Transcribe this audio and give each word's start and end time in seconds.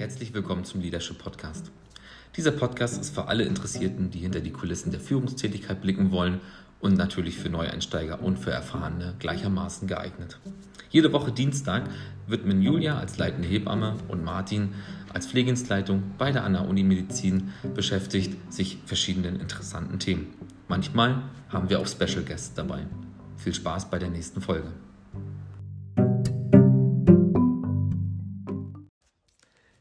Herzlich 0.00 0.32
willkommen 0.32 0.64
zum 0.64 0.80
Leadership 0.80 1.18
Podcast. 1.18 1.70
Dieser 2.34 2.52
Podcast 2.52 2.98
ist 2.98 3.14
für 3.14 3.28
alle 3.28 3.44
Interessierten, 3.44 4.10
die 4.10 4.20
hinter 4.20 4.40
die 4.40 4.50
Kulissen 4.50 4.92
der 4.92 4.98
Führungstätigkeit 4.98 5.82
blicken 5.82 6.10
wollen 6.10 6.40
und 6.80 6.96
natürlich 6.96 7.36
für 7.36 7.50
Neueinsteiger 7.50 8.22
und 8.22 8.38
für 8.38 8.50
Erfahrene 8.50 9.14
gleichermaßen 9.18 9.86
geeignet. 9.86 10.38
Jede 10.88 11.12
Woche 11.12 11.32
Dienstag 11.32 11.90
wird 12.26 12.46
mit 12.46 12.62
Julia 12.62 12.98
als 12.98 13.18
leitende 13.18 13.46
Hebamme 13.46 13.96
und 14.08 14.24
Martin 14.24 14.70
als 15.12 15.26
Pflegedienstleitung 15.26 16.14
bei 16.16 16.32
der 16.32 16.44
Anna 16.44 16.62
Uni 16.62 16.82
Medizin 16.82 17.52
beschäftigt 17.74 18.38
sich 18.50 18.78
verschiedenen 18.86 19.38
interessanten 19.38 19.98
Themen. 19.98 20.28
Manchmal 20.66 21.24
haben 21.50 21.68
wir 21.68 21.78
auch 21.78 21.86
Special 21.86 22.22
Guests 22.22 22.54
dabei. 22.54 22.86
Viel 23.36 23.52
Spaß 23.52 23.90
bei 23.90 23.98
der 23.98 24.08
nächsten 24.08 24.40
Folge. 24.40 24.72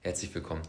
Herzlich 0.09 0.33
willkommen. 0.33 0.63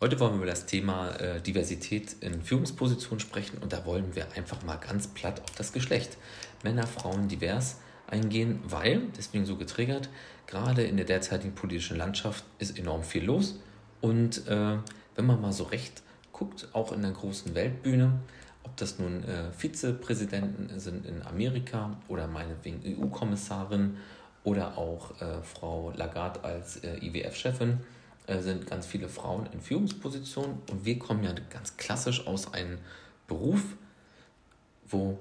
Heute 0.00 0.18
wollen 0.18 0.32
wir 0.32 0.36
über 0.36 0.46
das 0.46 0.64
Thema 0.64 1.10
äh, 1.20 1.42
Diversität 1.42 2.16
in 2.22 2.40
Führungspositionen 2.40 3.20
sprechen 3.20 3.58
und 3.58 3.74
da 3.74 3.84
wollen 3.84 4.16
wir 4.16 4.32
einfach 4.34 4.62
mal 4.62 4.76
ganz 4.76 5.08
platt 5.08 5.42
auf 5.42 5.54
das 5.56 5.74
Geschlecht 5.74 6.16
Männer, 6.64 6.86
Frauen 6.86 7.28
divers 7.28 7.80
eingehen, 8.06 8.60
weil, 8.64 9.02
deswegen 9.14 9.44
so 9.44 9.56
getriggert, 9.56 10.08
gerade 10.46 10.84
in 10.84 10.96
der 10.96 11.04
derzeitigen 11.04 11.54
politischen 11.54 11.98
Landschaft 11.98 12.44
ist 12.58 12.78
enorm 12.78 13.02
viel 13.02 13.24
los 13.24 13.60
und 14.00 14.48
äh, 14.48 14.78
wenn 15.16 15.26
man 15.26 15.42
mal 15.42 15.52
so 15.52 15.64
recht 15.64 16.02
guckt, 16.32 16.68
auch 16.72 16.90
in 16.90 17.02
der 17.02 17.10
großen 17.10 17.54
Weltbühne, 17.54 18.20
ob 18.64 18.74
das 18.78 18.98
nun 18.98 19.22
äh, 19.22 19.52
Vizepräsidenten 19.52 20.80
sind 20.80 21.04
in 21.04 21.20
Amerika 21.24 21.94
oder 22.08 22.26
meinetwegen 22.26 22.80
EU-Kommissarin 22.86 23.98
oder 24.44 24.78
auch 24.78 25.20
äh, 25.20 25.42
Frau 25.42 25.92
Lagarde 25.94 26.42
als 26.42 26.78
äh, 26.78 26.96
IWF-Chefin, 27.04 27.80
sind 28.36 28.66
ganz 28.66 28.86
viele 28.86 29.08
Frauen 29.08 29.48
in 29.52 29.60
Führungspositionen 29.60 30.58
und 30.70 30.84
wir 30.84 30.98
kommen 30.98 31.24
ja 31.24 31.32
ganz 31.50 31.76
klassisch 31.76 32.26
aus 32.26 32.52
einem 32.52 32.78
Beruf, 33.26 33.62
wo 34.86 35.18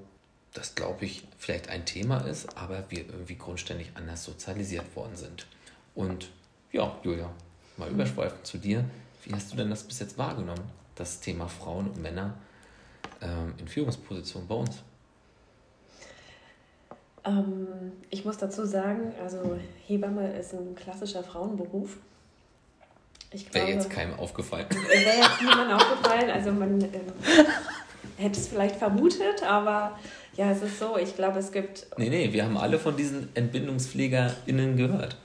das, 0.53 0.75
glaube 0.75 1.05
ich, 1.05 1.27
vielleicht 1.37 1.69
ein 1.69 1.85
Thema 1.85 2.17
ist, 2.17 2.57
aber 2.57 2.83
wir 2.89 3.05
irgendwie 3.07 3.35
grundständig 3.35 3.91
anders 3.95 4.23
sozialisiert 4.23 4.95
worden 4.95 5.15
sind. 5.15 5.45
Und 5.95 6.29
ja, 6.71 6.97
Julia, 7.03 7.29
mal 7.77 7.89
mhm. 7.89 7.95
überschweifend 7.95 8.45
zu 8.45 8.57
dir. 8.57 8.83
Wie 9.23 9.33
hast 9.33 9.51
du 9.51 9.57
denn 9.57 9.69
das 9.69 9.83
bis 9.83 9.99
jetzt 9.99 10.17
wahrgenommen, 10.17 10.63
das 10.95 11.19
Thema 11.19 11.47
Frauen 11.47 11.87
und 11.89 12.01
Männer 12.01 12.33
ähm, 13.21 13.53
in 13.57 13.67
Führungspositionen 13.67 14.47
bei 14.47 14.55
uns? 14.55 14.83
Ähm, 17.23 17.91
ich 18.09 18.25
muss 18.25 18.37
dazu 18.37 18.65
sagen, 18.65 19.13
also 19.21 19.59
Hebamme 19.85 20.37
ist 20.37 20.53
ein 20.53 20.75
klassischer 20.75 21.23
Frauenberuf. 21.23 21.97
Wäre 23.51 23.67
jetzt 23.67 23.89
keinem 23.89 24.13
aufgefallen. 24.19 24.65
Wäre 24.69 25.17
jetzt 25.17 25.41
niemand 25.41 25.73
aufgefallen. 25.73 26.29
Also 26.29 26.51
man 26.51 26.81
ähm, 26.81 26.89
hätte 28.17 28.39
es 28.39 28.47
vielleicht 28.47 28.75
vermutet, 28.75 29.43
aber 29.43 29.97
ja, 30.35 30.51
es 30.51 30.61
ist 30.61 30.79
so. 30.79 30.97
Ich 30.97 31.15
glaube, 31.15 31.39
es 31.39 31.51
gibt. 31.51 31.87
Nee, 31.97 32.09
nee, 32.09 32.31
wir 32.31 32.43
haben 32.43 32.57
alle 32.57 32.77
von 32.79 32.95
diesen 32.95 33.29
EntbindungspflegerInnen 33.35 34.77
gehört, 34.77 35.17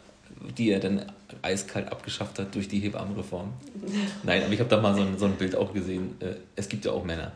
die 0.56 0.70
er 0.70 0.80
dann 0.80 1.12
eiskalt 1.42 1.90
abgeschafft 1.90 2.38
hat 2.38 2.55
durch 2.55 2.68
die 2.68 2.80
Hebammenreform. 2.80 3.52
Nein, 4.22 4.42
aber 4.44 4.52
ich 4.52 4.60
habe 4.60 4.70
da 4.70 4.80
mal 4.80 4.94
so 4.94 5.02
ein, 5.02 5.18
so 5.18 5.27
ein 5.27 5.33
Bild 5.33 5.56
auch 5.56 5.72
gesehen. 5.72 6.16
Äh, 6.20 6.36
es 6.56 6.68
gibt 6.68 6.84
ja 6.84 6.92
auch 6.92 7.05
Männer. 7.05 7.33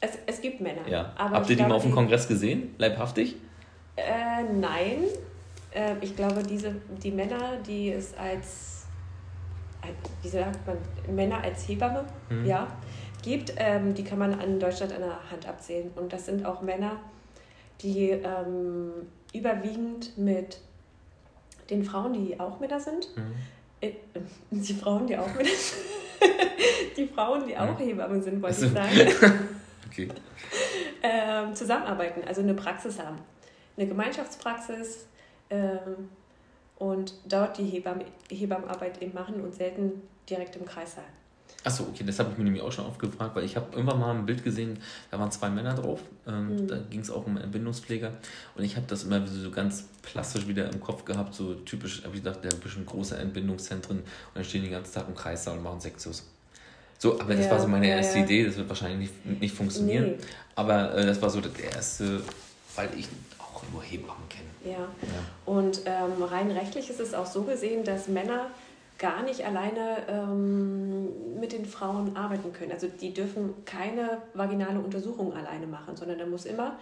Es, 0.00 0.10
es 0.26 0.40
gibt 0.40 0.60
Männer. 0.60 0.86
Ja. 0.88 1.12
Habt 1.16 1.48
ihr 1.50 1.56
die 1.56 1.62
mal 1.62 1.72
auf 1.72 1.82
dem 1.82 1.92
Kongress 1.92 2.28
gesehen? 2.28 2.74
Leibhaftig? 2.78 3.36
Äh, 3.96 4.42
nein. 4.60 5.04
Äh, 5.72 5.94
ich 6.00 6.14
glaube, 6.14 6.42
diese, 6.42 6.74
die 7.02 7.10
Männer, 7.10 7.56
die 7.66 7.92
es 7.92 8.14
als 8.16 8.75
wie 10.22 10.28
sagt 10.28 10.66
man, 10.66 10.76
Männer 11.14 11.42
als 11.42 11.68
Hebamme, 11.68 12.04
mhm. 12.30 12.46
ja, 12.46 12.66
gibt, 13.22 13.54
ähm, 13.56 13.94
die 13.94 14.04
kann 14.04 14.18
man 14.18 14.40
in 14.40 14.60
Deutschland 14.60 14.92
an 14.92 15.00
der 15.00 15.30
Hand 15.30 15.48
abzählen. 15.48 15.90
Und 15.96 16.12
das 16.12 16.26
sind 16.26 16.44
auch 16.46 16.62
Männer, 16.62 17.00
die 17.82 18.10
ähm, 18.10 18.92
überwiegend 19.32 20.16
mit 20.16 20.58
den 21.70 21.84
Frauen, 21.84 22.12
die 22.12 22.38
auch 22.38 22.60
Männer 22.60 22.80
sind, 22.80 23.08
mhm. 23.16 23.34
äh, 23.80 23.92
die 24.50 24.74
Frauen, 24.74 25.06
die 25.06 25.16
auch 25.16 25.34
Männer 25.34 25.48
sind, 25.48 26.26
die 26.96 27.06
Frauen, 27.06 27.46
die 27.46 27.56
auch 27.56 27.78
mhm. 27.78 27.84
Hebammen 27.84 28.22
sind, 28.22 28.40
wollte 28.42 28.56
also. 28.56 28.66
ich 28.66 28.72
sagen, 28.72 29.48
okay. 29.90 30.08
ähm, 31.02 31.54
zusammenarbeiten, 31.54 32.22
also 32.26 32.40
eine 32.40 32.54
Praxis 32.54 32.98
haben. 32.98 33.18
Eine 33.76 33.88
Gemeinschaftspraxis, 33.88 35.06
ähm, 35.50 36.08
und 36.76 37.14
dort 37.28 37.58
die 37.58 37.64
Hebamm 37.64 38.00
Hebammenarbeit 38.30 39.02
eben 39.02 39.14
machen 39.14 39.40
und 39.40 39.54
selten 39.54 40.02
direkt 40.28 40.56
im 40.56 40.66
Kreissaal. 40.66 41.04
Achso, 41.64 41.82
okay, 41.82 42.04
das 42.04 42.18
habe 42.20 42.30
ich 42.30 42.38
mir 42.38 42.44
nämlich 42.44 42.62
auch 42.62 42.70
schon 42.70 42.86
oft 42.86 42.98
gefragt, 42.98 43.34
weil 43.34 43.44
ich 43.44 43.56
habe 43.56 43.66
irgendwann 43.72 43.98
mal 43.98 44.14
ein 44.14 44.24
Bild 44.24 44.44
gesehen, 44.44 44.78
da 45.10 45.18
waren 45.18 45.32
zwei 45.32 45.50
Männer 45.50 45.74
drauf, 45.74 46.00
ähm, 46.26 46.54
mhm. 46.54 46.68
da 46.68 46.78
ging 46.78 47.00
es 47.00 47.10
auch 47.10 47.26
um 47.26 47.36
Entbindungspfleger 47.36 48.12
und 48.54 48.62
ich 48.62 48.76
habe 48.76 48.86
das 48.86 49.02
immer 49.02 49.26
so 49.26 49.50
ganz 49.50 49.84
plastisch 50.02 50.46
wieder 50.46 50.72
im 50.72 50.80
Kopf 50.80 51.04
gehabt, 51.04 51.34
so 51.34 51.54
typisch, 51.54 52.02
wie 52.12 52.18
gesagt, 52.18 52.44
der 52.44 52.50
bisschen 52.50 52.86
große 52.86 53.16
Entbindungszentren 53.16 53.98
und 53.98 54.06
dann 54.34 54.44
stehen 54.44 54.62
die 54.62 54.70
ganzen 54.70 54.94
Tag 54.94 55.08
im 55.08 55.16
Kreissaal 55.16 55.56
und 55.56 55.64
machen 55.64 55.80
Sektios. 55.80 56.24
So, 56.98 57.20
aber 57.20 57.34
das 57.34 57.46
ja, 57.46 57.50
war 57.50 57.60
so 57.60 57.66
meine 57.66 57.88
erste 57.88 58.18
ja. 58.18 58.24
Idee, 58.24 58.44
das 58.46 58.56
wird 58.56 58.68
wahrscheinlich 58.68 59.10
nicht, 59.24 59.40
nicht 59.40 59.54
funktionieren, 59.54 60.04
nee. 60.04 60.16
aber 60.54 60.94
äh, 60.94 61.04
das 61.04 61.20
war 61.20 61.30
so 61.30 61.40
der 61.40 61.72
erste, 61.72 62.20
weil 62.76 62.90
ich 62.96 63.08
auch 63.56 63.62
nur 63.72 63.82
Hebammen 63.82 64.28
kenne. 64.28 64.48
Ja. 64.64 64.82
ja. 64.82 64.88
Und 65.44 65.82
ähm, 65.86 66.22
rein 66.22 66.50
rechtlich 66.50 66.90
ist 66.90 67.00
es 67.00 67.14
auch 67.14 67.26
so 67.26 67.42
gesehen, 67.42 67.84
dass 67.84 68.08
Männer 68.08 68.50
gar 68.98 69.22
nicht 69.22 69.44
alleine 69.44 70.06
ähm, 70.08 71.38
mit 71.38 71.52
den 71.52 71.66
Frauen 71.66 72.16
arbeiten 72.16 72.52
können. 72.52 72.72
Also 72.72 72.88
die 72.88 73.12
dürfen 73.12 73.54
keine 73.64 74.22
vaginale 74.34 74.80
Untersuchung 74.80 75.34
alleine 75.34 75.66
machen, 75.66 75.96
sondern 75.96 76.18
da 76.18 76.26
muss 76.26 76.46
immer 76.46 76.78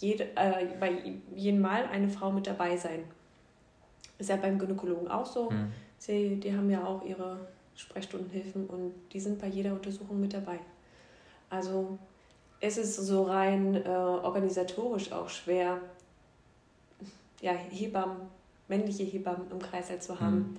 jede, 0.00 0.24
äh, 0.36 0.66
bei 0.80 1.14
jedem 1.34 1.60
Mal 1.60 1.84
eine 1.86 2.08
Frau 2.08 2.30
mit 2.30 2.46
dabei 2.46 2.76
sein. 2.76 3.04
Ist 4.18 4.30
ja 4.30 4.36
beim 4.36 4.58
Gynäkologen 4.58 5.08
auch 5.08 5.26
so. 5.26 5.50
Mhm. 5.50 5.72
Sie, 5.98 6.36
die 6.36 6.56
haben 6.56 6.70
ja 6.70 6.84
auch 6.84 7.04
ihre 7.04 7.38
Sprechstundenhilfen 7.76 8.66
und 8.66 8.94
die 9.12 9.20
sind 9.20 9.40
bei 9.40 9.46
jeder 9.46 9.72
Untersuchung 9.72 10.20
mit 10.20 10.32
dabei. 10.32 10.58
Also 11.50 11.98
es 12.60 12.78
ist 12.78 12.96
so 12.96 13.24
rein 13.24 13.74
äh, 13.84 13.88
organisatorisch 13.88 15.12
auch 15.12 15.28
schwer, 15.28 15.80
ja, 17.40 17.52
Hebammen, 17.52 18.16
männliche 18.68 19.04
Hebammen 19.04 19.50
im 19.50 19.58
Kreißsaal 19.58 20.00
zu 20.00 20.18
haben. 20.18 20.36
Hm. 20.36 20.56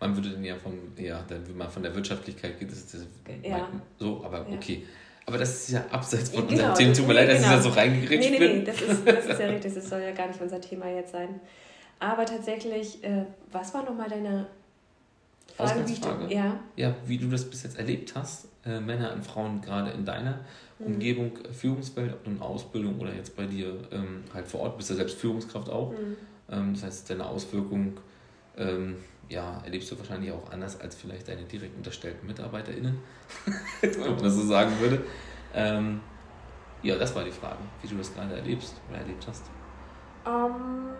Man 0.00 0.16
würde 0.16 0.30
dann 0.30 0.44
ja 0.44 0.56
von, 0.56 0.78
ja, 0.96 1.22
dann 1.28 1.46
würde 1.46 1.58
man 1.58 1.70
von 1.70 1.82
der 1.82 1.94
Wirtschaftlichkeit 1.94 2.58
geht, 2.58 2.70
das, 2.70 2.86
das 2.86 3.06
ja. 3.42 3.68
so, 3.98 4.22
aber 4.24 4.46
ja. 4.48 4.56
okay. 4.56 4.84
Aber 5.26 5.38
das 5.38 5.54
ist 5.54 5.70
ja 5.70 5.84
abseits 5.90 6.30
von 6.30 6.46
genau, 6.46 6.70
unserem 6.70 6.74
Thema. 6.74 6.94
Tut 6.94 7.06
mir 7.06 7.14
leid, 7.14 7.28
dass 7.30 7.38
genau. 7.38 7.50
ich 7.50 7.56
da 7.56 7.62
so 7.62 7.68
reingeredet 7.70 8.30
nee, 8.30 8.38
nee, 8.38 8.54
Nee, 8.58 8.64
das 8.64 8.80
ist, 8.82 9.06
das 9.06 9.26
ist 9.26 9.40
ja 9.40 9.46
richtig, 9.46 9.74
das 9.74 9.88
soll 9.88 10.02
ja 10.02 10.12
gar 10.12 10.28
nicht 10.28 10.40
unser 10.40 10.60
Thema 10.60 10.90
jetzt 10.90 11.12
sein. 11.12 11.40
Aber 11.98 12.26
tatsächlich, 12.26 13.02
äh, 13.02 13.24
was 13.50 13.72
war 13.72 13.84
nochmal 13.84 14.10
deine? 14.10 14.46
Ausgangsfrage? 15.58 16.28
Wie 16.28 16.34
ja. 16.34 16.60
ja, 16.76 16.94
wie 17.06 17.18
du 17.18 17.28
das 17.28 17.48
bis 17.48 17.62
jetzt 17.62 17.78
erlebt 17.78 18.14
hast, 18.14 18.48
äh, 18.64 18.80
Männer 18.80 19.12
und 19.12 19.24
Frauen 19.24 19.60
gerade 19.60 19.90
in 19.90 20.04
deiner 20.04 20.40
mhm. 20.78 20.86
Umgebung, 20.86 21.32
Führungswelt, 21.52 22.12
ob 22.12 22.24
du 22.24 22.30
in 22.30 22.40
Ausbildung 22.40 22.98
oder 22.98 23.14
jetzt 23.14 23.36
bei 23.36 23.46
dir 23.46 23.76
ähm, 23.92 24.24
halt 24.32 24.46
vor 24.46 24.60
Ort 24.60 24.76
bist, 24.76 24.90
du 24.90 24.94
ja 24.94 24.98
selbst 24.98 25.18
Führungskraft 25.18 25.68
auch. 25.68 25.92
Mhm. 25.92 26.16
Ähm, 26.50 26.74
das 26.74 26.84
heißt, 26.84 27.10
deine 27.10 27.26
Auswirkung 27.26 27.98
ähm, 28.56 28.96
ja, 29.28 29.60
erlebst 29.64 29.90
du 29.90 29.98
wahrscheinlich 29.98 30.32
auch 30.32 30.50
anders 30.50 30.80
als 30.80 30.94
vielleicht 30.94 31.28
deine 31.28 31.44
direkt 31.44 31.76
unterstellten 31.76 32.26
MitarbeiterInnen, 32.26 32.98
wenn 33.80 34.00
man 34.00 34.22
das 34.22 34.34
so 34.34 34.46
sagen 34.46 34.72
würde. 34.80 35.02
Ähm, 35.54 36.00
ja, 36.82 36.96
das 36.96 37.14
war 37.14 37.24
die 37.24 37.30
Frage, 37.30 37.58
wie 37.80 37.88
du 37.88 37.96
das 37.96 38.12
gerade 38.12 38.34
erlebst 38.34 38.74
oder 38.90 38.98
erlebt 38.98 39.26
hast. 39.26 39.44
Ähm, 40.26 40.90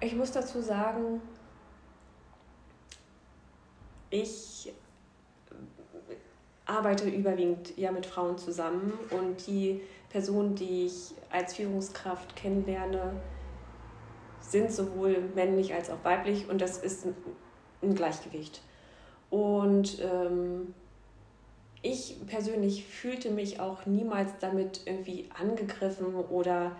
ich 0.00 0.14
muss 0.14 0.32
dazu 0.32 0.60
sagen, 0.60 1.20
ich 4.10 4.72
arbeite 6.66 7.08
überwiegend 7.08 7.76
ja 7.76 7.90
mit 7.90 8.06
Frauen 8.06 8.38
zusammen 8.38 8.92
und 9.10 9.46
die 9.46 9.80
Personen, 10.10 10.54
die 10.54 10.86
ich 10.86 11.12
als 11.30 11.54
Führungskraft 11.54 12.36
kennenlerne, 12.36 13.20
sind 14.40 14.72
sowohl 14.72 15.20
männlich 15.34 15.74
als 15.74 15.90
auch 15.90 16.02
weiblich 16.04 16.48
und 16.48 16.60
das 16.60 16.78
ist 16.78 17.06
ein 17.82 17.94
Gleichgewicht. 17.94 18.62
Und 19.30 19.98
ähm, 20.00 20.74
ich 21.82 22.16
persönlich 22.26 22.86
fühlte 22.86 23.30
mich 23.30 23.60
auch 23.60 23.86
niemals 23.86 24.32
damit 24.40 24.82
irgendwie 24.86 25.28
angegriffen 25.38 26.14
oder 26.14 26.72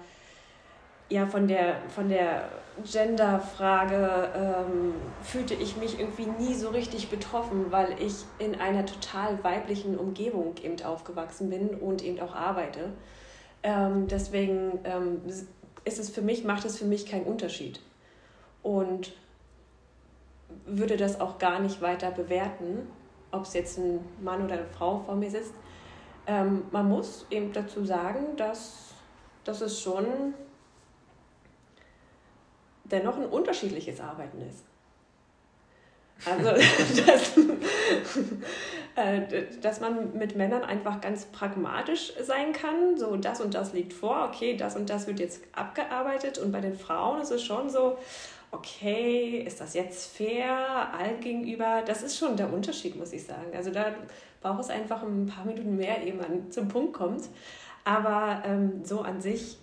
ja, 1.08 1.26
von 1.26 1.48
der, 1.48 1.76
von 1.88 2.08
der 2.08 2.48
Gender-Frage 2.84 4.28
ähm, 4.34 4.94
fühlte 5.22 5.54
ich 5.54 5.76
mich 5.76 5.98
irgendwie 5.98 6.26
nie 6.26 6.54
so 6.54 6.68
richtig 6.68 7.08
betroffen, 7.08 7.66
weil 7.70 7.96
ich 8.00 8.24
in 8.38 8.54
einer 8.60 8.86
total 8.86 9.42
weiblichen 9.42 9.98
Umgebung 9.98 10.54
eben 10.62 10.80
aufgewachsen 10.82 11.50
bin 11.50 11.70
und 11.70 12.04
eben 12.04 12.20
auch 12.20 12.34
arbeite. 12.34 12.92
Ähm, 13.62 14.06
deswegen 14.06 14.78
ähm, 14.84 15.22
ist 15.84 15.98
es 15.98 16.10
für 16.10 16.22
mich, 16.22 16.44
macht 16.44 16.64
es 16.64 16.78
für 16.78 16.84
mich 16.84 17.06
keinen 17.06 17.24
Unterschied. 17.24 17.80
Und 18.62 19.12
würde 20.66 20.96
das 20.96 21.20
auch 21.20 21.38
gar 21.38 21.60
nicht 21.60 21.80
weiter 21.80 22.10
bewerten. 22.10 22.88
ob 23.30 23.42
es 23.42 23.52
jetzt 23.52 23.78
ein 23.78 24.00
Mann 24.22 24.42
oder 24.42 24.54
eine 24.54 24.66
Frau 24.66 25.00
vor 25.00 25.14
mir 25.14 25.30
sitzt. 25.30 25.52
Ähm, 26.26 26.62
man 26.70 26.88
muss 26.88 27.26
eben 27.30 27.52
dazu 27.52 27.84
sagen, 27.84 28.36
dass, 28.36 28.94
dass 29.44 29.60
es 29.60 29.80
schon 29.80 30.32
dennoch 32.90 33.16
ein 33.16 33.26
unterschiedliches 33.26 34.00
Arbeiten 34.00 34.40
ist. 34.48 34.64
Also, 36.24 36.50
dass, 37.06 37.36
äh, 38.96 39.44
dass 39.62 39.80
man 39.80 40.16
mit 40.16 40.36
Männern 40.36 40.64
einfach 40.64 41.00
ganz 41.00 41.26
pragmatisch 41.26 42.12
sein 42.20 42.52
kann. 42.52 42.98
So, 42.98 43.16
das 43.16 43.40
und 43.40 43.54
das 43.54 43.72
liegt 43.72 43.92
vor, 43.92 44.28
okay, 44.28 44.56
das 44.56 44.76
und 44.76 44.90
das 44.90 45.06
wird 45.06 45.20
jetzt 45.20 45.42
abgearbeitet. 45.52 46.38
Und 46.38 46.52
bei 46.52 46.60
den 46.60 46.76
Frauen 46.76 47.20
ist 47.20 47.30
es 47.30 47.44
schon 47.44 47.70
so, 47.70 47.98
okay, 48.50 49.42
ist 49.46 49.60
das 49.60 49.74
jetzt 49.74 50.16
fair 50.16 50.92
allen 50.98 51.20
gegenüber? 51.20 51.82
Das 51.86 52.02
ist 52.02 52.18
schon 52.18 52.36
der 52.36 52.52
Unterschied, 52.52 52.96
muss 52.96 53.12
ich 53.12 53.24
sagen. 53.24 53.52
Also 53.54 53.70
da 53.70 53.94
braucht 54.40 54.60
es 54.60 54.70
einfach 54.70 55.02
ein 55.02 55.26
paar 55.26 55.44
Minuten 55.44 55.76
mehr, 55.76 56.02
ehe 56.02 56.14
man 56.14 56.50
zum 56.50 56.68
Punkt 56.68 56.94
kommt. 56.94 57.28
Aber 57.84 58.42
ähm, 58.44 58.84
so 58.84 59.00
an 59.02 59.20
sich 59.20 59.58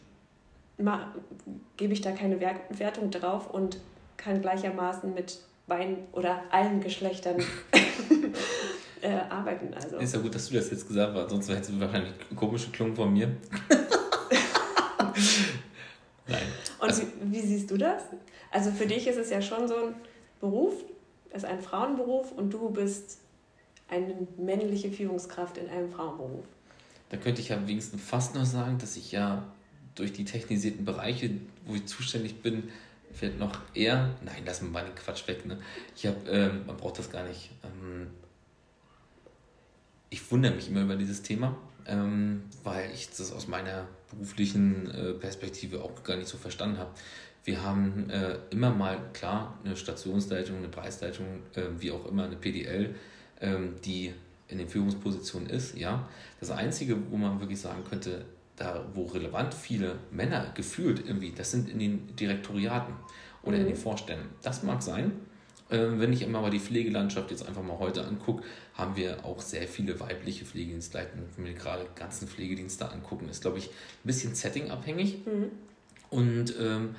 gebe 1.78 1.94
ich 1.94 2.02
da 2.02 2.12
keine 2.12 2.40
Wertung 2.40 3.12
drauf 3.12 3.50
und 3.50 3.78
kann 4.18 4.42
gleichermaßen 4.42 5.14
mit 5.14 5.40
beiden 5.68 5.98
oder 6.12 6.44
allen 6.52 6.82
Geschlechtern 6.82 7.38
äh, 9.02 9.18
arbeiten. 9.30 9.74
Also. 9.74 9.98
Ist 9.98 10.14
ja 10.14 10.22
gut, 10.22 10.36
dass 10.36 10.50
du 10.50 10.56
das 10.56 10.70
jetzt 10.72 10.88
gesagt 10.88 11.16
hast, 11.16 11.30
sonst 11.30 11.48
wäre 11.48 11.60
es 11.60 11.80
wahrscheinlich 11.80 12.14
komische 12.36 12.72
Klungen 12.72 12.96
von 12.96 13.12
mir. 13.12 13.28
Nein. 16.28 16.42
Und 16.80 16.90
also, 16.90 17.04
wie, 17.22 17.34
wie, 17.34 17.42
siehst 17.42 17.70
du 17.72 17.78
das? 17.78 18.04
Also 18.52 18.72
für 18.72 18.86
dich 18.86 19.08
ist 19.08 19.18
es 19.18 19.30
ja 19.30 19.42
schon 19.42 19.68
so 19.68 19.76
ein 19.76 19.96
Beruf, 20.40 20.74
es 21.30 21.44
ist 21.44 21.50
ein 21.50 21.62
Frauenberuf 21.62 22.32
und 22.32 22.54
du 22.54 22.70
bist 22.70 23.20
eine 23.88 24.28
männliche 24.38 24.92
Führungskraft 24.92 25.58
in 25.58 25.70
einem 25.70 25.92
Frauenberuf. 25.92 26.46
Da 27.10 27.18
könnte 27.18 27.42
ich 27.42 27.50
ja 27.50 27.68
wenigstens 27.68 28.02
fast 28.02 28.34
noch 28.36 28.46
sagen, 28.46 28.78
dass 28.80 28.96
ich 28.98 29.12
ja 29.12 29.44
durch 29.96 30.14
die 30.14 30.26
technisierten 30.26 30.86
Bereiche, 30.86 31.32
wo 31.66 31.76
ich 31.76 31.86
zuständig 31.86 32.42
bin, 32.42 32.64
fällt 33.14 33.40
noch 33.40 33.58
eher, 33.74 34.14
nein, 34.24 34.44
lass 34.46 34.62
mal 34.62 34.84
den 34.84 34.96
Quatsch 34.96 35.28
weg, 35.28 35.46
ne? 35.46 35.58
Ich 35.96 36.06
habe, 36.06 36.30
ähm, 36.30 36.66
man 36.68 36.78
braucht 36.78 37.00
das 37.00 37.10
gar 37.10 37.26
nicht. 37.26 37.50
Ähm, 37.64 38.08
ich 40.10 40.30
wundere 40.32 40.54
mich 40.54 40.70
immer 40.70 40.82
über 40.82 40.96
dieses 40.96 41.22
Thema, 41.22 41.58
ähm, 41.88 42.44
weil 42.64 42.92
ich 42.94 43.10
das 43.10 43.32
aus 43.32 43.48
meiner 43.48 43.88
beruflichen 44.12 44.92
äh, 44.92 45.14
Perspektive 45.14 45.82
auch 45.82 46.04
gar 46.04 46.18
nicht 46.18 46.28
so 46.28 46.38
verstanden 46.38 46.78
habe. 46.78 46.92
Wir 47.46 47.62
haben 47.64 48.10
äh, 48.10 48.38
immer 48.50 48.72
mal, 48.72 49.00
klar, 49.14 49.58
eine 49.64 49.76
Stationsleitung, 49.76 50.58
eine 50.58 50.68
Preisleitung, 50.68 51.26
äh, 51.54 51.64
wie 51.80 51.92
auch 51.92 52.06
immer, 52.06 52.26
eine 52.26 52.36
PDL, 52.36 52.96
ähm, 53.40 53.76
die 53.86 54.14
in 54.48 54.58
den 54.58 54.68
Führungspositionen 54.68 55.50
ist, 55.50 55.78
ja. 55.78 56.08
Das 56.40 56.52
Einzige, 56.52 56.98
wo 57.12 57.18
man 57.18 57.40
wirklich 57.40 57.60
sagen 57.60 57.84
könnte, 57.84 58.26
da 58.56 58.86
wo 58.94 59.06
relevant 59.06 59.54
viele 59.54 60.00
Männer 60.12 60.52
gefühlt 60.54 61.06
irgendwie, 61.06 61.32
das 61.32 61.52
sind 61.52 61.70
in 61.70 61.80
den 61.80 62.16
Direktoriaten 62.16 62.94
oder 63.44 63.58
mhm. 63.58 63.64
in 63.64 63.68
den 63.70 63.76
Vorständen. 63.76 64.30
Das 64.42 64.64
mag 64.64 64.82
sein. 64.82 65.12
Ähm, 65.72 66.00
wenn 66.00 66.14
ich 66.14 66.22
immer 66.22 66.42
mal 66.42 66.52
die 66.52 66.60
Pflegelandschaft 66.60 67.32
jetzt 67.32 67.48
einfach 67.48 67.64
mal 67.64 67.80
heute 67.80 68.06
angucke, 68.06 68.44
haben 68.76 68.96
wir 68.96 69.26
auch 69.26 69.42
sehr 69.42 69.68
viele 69.68 70.00
weibliche 70.00 70.46
Pflegedienstleitungen. 70.46 71.26
Wenn 71.36 71.46
wir 71.46 71.54
gerade 71.54 71.88
ganzen 71.96 72.28
Pflegedienste 72.28 72.92
angucken, 72.92 73.28
ist, 73.30 73.42
glaube 73.42 73.58
ich, 73.58 73.68
ein 73.68 74.06
bisschen 74.06 74.36
settingabhängig. 74.36 75.26
Mhm. 75.26 75.52
Und 76.12 76.54
ähm, 76.60 76.96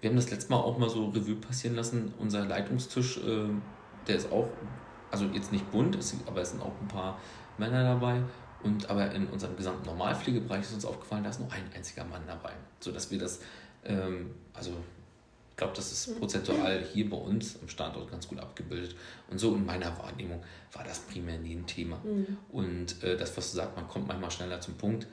wir 0.00 0.10
haben 0.10 0.16
das 0.16 0.30
letzte 0.30 0.50
Mal 0.50 0.58
auch 0.58 0.78
mal 0.78 0.90
so 0.90 1.10
Revue 1.10 1.36
passieren 1.36 1.76
lassen. 1.76 2.12
Unser 2.18 2.44
Leitungstisch, 2.44 3.18
äh, 3.18 3.48
der 4.08 4.16
ist 4.16 4.32
auch, 4.32 4.48
also 5.12 5.26
jetzt 5.26 5.52
nicht 5.52 5.70
bunt, 5.70 5.96
aber 6.26 6.40
es 6.40 6.50
sind 6.50 6.60
auch 6.60 6.72
ein 6.80 6.88
paar 6.88 7.20
Männer 7.56 7.84
dabei. 7.84 8.22
Und 8.62 8.88
aber 8.90 9.12
in 9.12 9.26
unserem 9.28 9.56
gesamten 9.56 9.86
Normalpflegebereich 9.86 10.62
ist 10.62 10.74
uns 10.74 10.84
aufgefallen, 10.84 11.24
da 11.24 11.30
ist 11.30 11.40
nur 11.40 11.50
ein 11.52 11.64
einziger 11.74 12.04
Mann 12.04 12.22
dabei. 12.26 12.52
Sodass 12.80 13.10
wir 13.10 13.18
das, 13.18 13.40
ähm, 13.84 14.30
also 14.54 14.72
ich 15.50 15.56
glaube, 15.56 15.74
das 15.76 15.92
ist 15.92 16.18
prozentual 16.18 16.82
hier 16.92 17.10
bei 17.10 17.16
uns 17.16 17.58
am 17.60 17.68
Standort 17.68 18.10
ganz 18.10 18.26
gut 18.26 18.38
abgebildet. 18.38 18.96
Und 19.28 19.38
so 19.38 19.54
in 19.54 19.66
meiner 19.66 19.96
Wahrnehmung 19.98 20.42
war 20.72 20.84
das 20.84 21.00
primär 21.00 21.38
nie 21.38 21.54
ein 21.54 21.66
Thema. 21.66 22.00
Mhm. 22.04 22.38
Und 22.50 23.02
äh, 23.02 23.16
das, 23.16 23.36
was 23.36 23.50
du 23.50 23.56
sagst, 23.56 23.76
man 23.76 23.86
kommt 23.88 24.08
manchmal 24.08 24.30
schneller 24.30 24.60
zum 24.60 24.74
Punkt, 24.74 25.06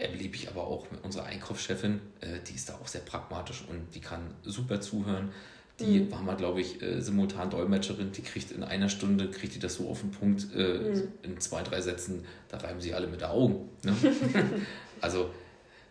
erlebe 0.00 0.36
ich 0.36 0.48
aber 0.48 0.66
auch 0.66 0.90
mit 0.90 1.04
unserer 1.04 1.24
Einkaufschefin, 1.24 2.00
äh, 2.20 2.40
die 2.46 2.54
ist 2.54 2.68
da 2.68 2.74
auch 2.74 2.86
sehr 2.86 3.02
pragmatisch 3.02 3.64
und 3.68 3.94
die 3.94 4.00
kann 4.00 4.34
super 4.42 4.80
zuhören 4.80 5.32
die 5.80 6.00
mhm. 6.00 6.12
war 6.12 6.22
mal, 6.22 6.36
glaube 6.36 6.60
ich, 6.60 6.82
äh, 6.82 7.00
simultan 7.00 7.50
Dolmetscherin, 7.50 8.12
die 8.12 8.22
kriegt 8.22 8.50
in 8.50 8.62
einer 8.62 8.88
Stunde, 8.88 9.30
kriegt 9.30 9.54
die 9.54 9.58
das 9.58 9.74
so 9.74 9.88
auf 9.88 10.00
den 10.00 10.10
Punkt, 10.10 10.48
äh, 10.54 10.78
mhm. 10.78 11.08
in 11.22 11.40
zwei, 11.40 11.62
drei 11.62 11.80
Sätzen, 11.80 12.24
da 12.48 12.58
reiben 12.58 12.80
sie 12.80 12.94
alle 12.94 13.06
mit 13.06 13.20
den 13.20 13.28
Augen. 13.28 13.68
Ne? 13.82 13.94
also, 15.00 15.30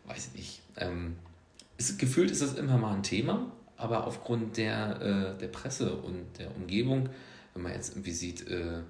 weiß 0.06 0.30
ich 0.34 0.40
nicht. 0.40 0.62
Ähm, 0.78 1.16
ist, 1.78 1.98
gefühlt 2.00 2.32
ist 2.32 2.42
das 2.42 2.54
immer 2.54 2.78
mal 2.78 2.96
ein 2.96 3.04
Thema, 3.04 3.52
aber 3.78 4.06
aufgrund 4.06 4.58
der, 4.58 5.36
äh, 5.36 5.40
der 5.40 5.48
Presse 5.48 5.96
und 5.96 6.38
der 6.38 6.56
Umgebung, 6.56 7.10
wenn 7.54 7.64
man 7.64 7.74
jetzt 7.74 7.92
irgendwie 7.92 8.12
sieht, 8.12 8.48
äh, 8.48 8.82